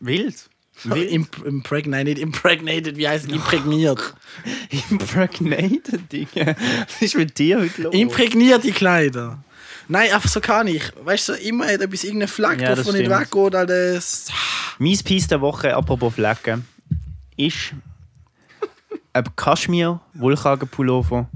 Wild. 0.00 0.48
Imp 0.94 1.44
impregnated, 1.44 2.16
nicht 2.16 2.18
impregnated, 2.18 2.96
wie 2.96 3.08
heißt 3.08 3.26
es? 3.26 3.32
Imprägniert. 3.32 4.14
Impregnated, 4.90 6.12
Dinge. 6.12 6.56
Was 6.88 7.00
ist 7.00 7.16
mit 7.16 7.38
dir 7.38 7.60
heute 7.60 7.82
los? 7.82 7.94
Imprägnierte 7.94 8.72
Kleider. 8.72 9.44
Nein, 9.88 10.12
einfach 10.12 10.28
so 10.28 10.40
kann 10.40 10.66
ich. 10.66 10.82
Weißt 11.02 11.28
du, 11.28 11.32
immer 11.34 11.66
hat 11.66 11.80
etwas 11.80 12.04
irgendeine 12.04 12.28
Flagge 12.28 12.62
Ja, 12.62 12.74
drauf, 12.74 12.84
die 12.86 12.92
nicht 12.92 13.10
weggeht. 13.10 13.54
Das- 13.54 14.26
Mein 14.78 14.98
Piece 14.98 15.28
der 15.28 15.40
Woche, 15.40 15.74
apropos 15.76 16.14
Flecken, 16.14 16.66
ist 17.36 17.72
ein 19.12 19.24
Kaschmir-Wollkragenpullover. 19.36 21.28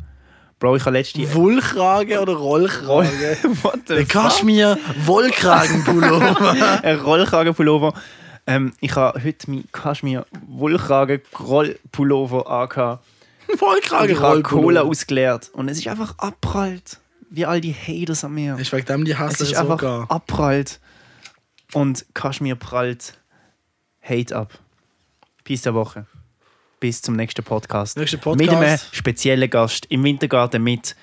Bro, 0.59 0.77
ich 0.77 0.85
habe 0.85 0.97
letzte... 0.99 1.33
Wollkragen 1.35 2.19
oder 2.19 2.33
Rollkragen? 2.35 3.11
What 3.63 3.81
the 3.87 3.95
Der 3.95 4.05
Kaschmir 4.07 4.77
Wollkragenpullover. 5.05 6.81
ein 6.83 6.99
Rollkragenpullover. 6.99 7.93
Ähm, 8.49 8.73
ich 8.81 8.97
habe 8.97 9.23
heute 9.23 9.49
meinen 9.51 9.69
Kaschmir-Wollkragen-Rollpullover 9.73 12.51
angehabt. 12.51 13.05
Wollkragen 13.59 14.11
Ich 14.11 14.21
habe 14.21 14.43
Cola 14.43 14.81
Rollpullover. 14.81 14.89
ausgeleert. 14.91 15.51
Und 15.53 15.69
es 15.69 15.79
ist 15.79 15.87
einfach 15.89 16.15
abprallt. 16.19 16.99
Wie 17.31 17.45
all 17.47 17.61
die 17.61 17.75
Haters 17.75 18.25
an 18.25 18.35
mir. 18.35 18.59
Ist 18.59 18.73
wegen 18.73 18.87
dem 18.87 19.05
die 19.05 19.13
Es 19.13 19.19
Hasse 19.19 19.43
ist 19.45 19.55
einfach 19.55 19.79
sogar. 19.81 20.11
abprallt. 20.11 20.81
Und 21.75 22.07
Kaschmir 22.15 22.55
prallt 22.57 23.19
Hate 24.03 24.35
ab. 24.35 24.59
Peace 25.45 25.63
der 25.63 25.75
Woche. 25.75 26.07
Bis 26.81 27.03
zum 27.03 27.17
nächsten 27.17 27.45
Podcast. 27.45 27.97
Nächster 27.99 28.17
Mit 28.35 28.49
einem 28.49 28.59
Podcast. 28.61 28.95
speziellen 28.95 29.51
Gast 29.51 29.87
im 29.87 30.05
Wintergarten 30.05 30.63
mit. 30.63 30.97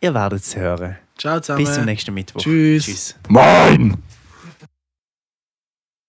Ihr 0.00 0.12
werdet 0.14 0.42
es 0.42 0.56
hören. 0.56 0.98
Ciao 1.16 1.40
zusammen. 1.40 1.64
Bis 1.64 1.74
zum 1.74 1.84
nächsten 1.84 2.12
Mittwoch. 2.12 2.40
Tschüss. 2.42 2.84
Tschüss. 2.84 3.14
Moin! 3.28 4.02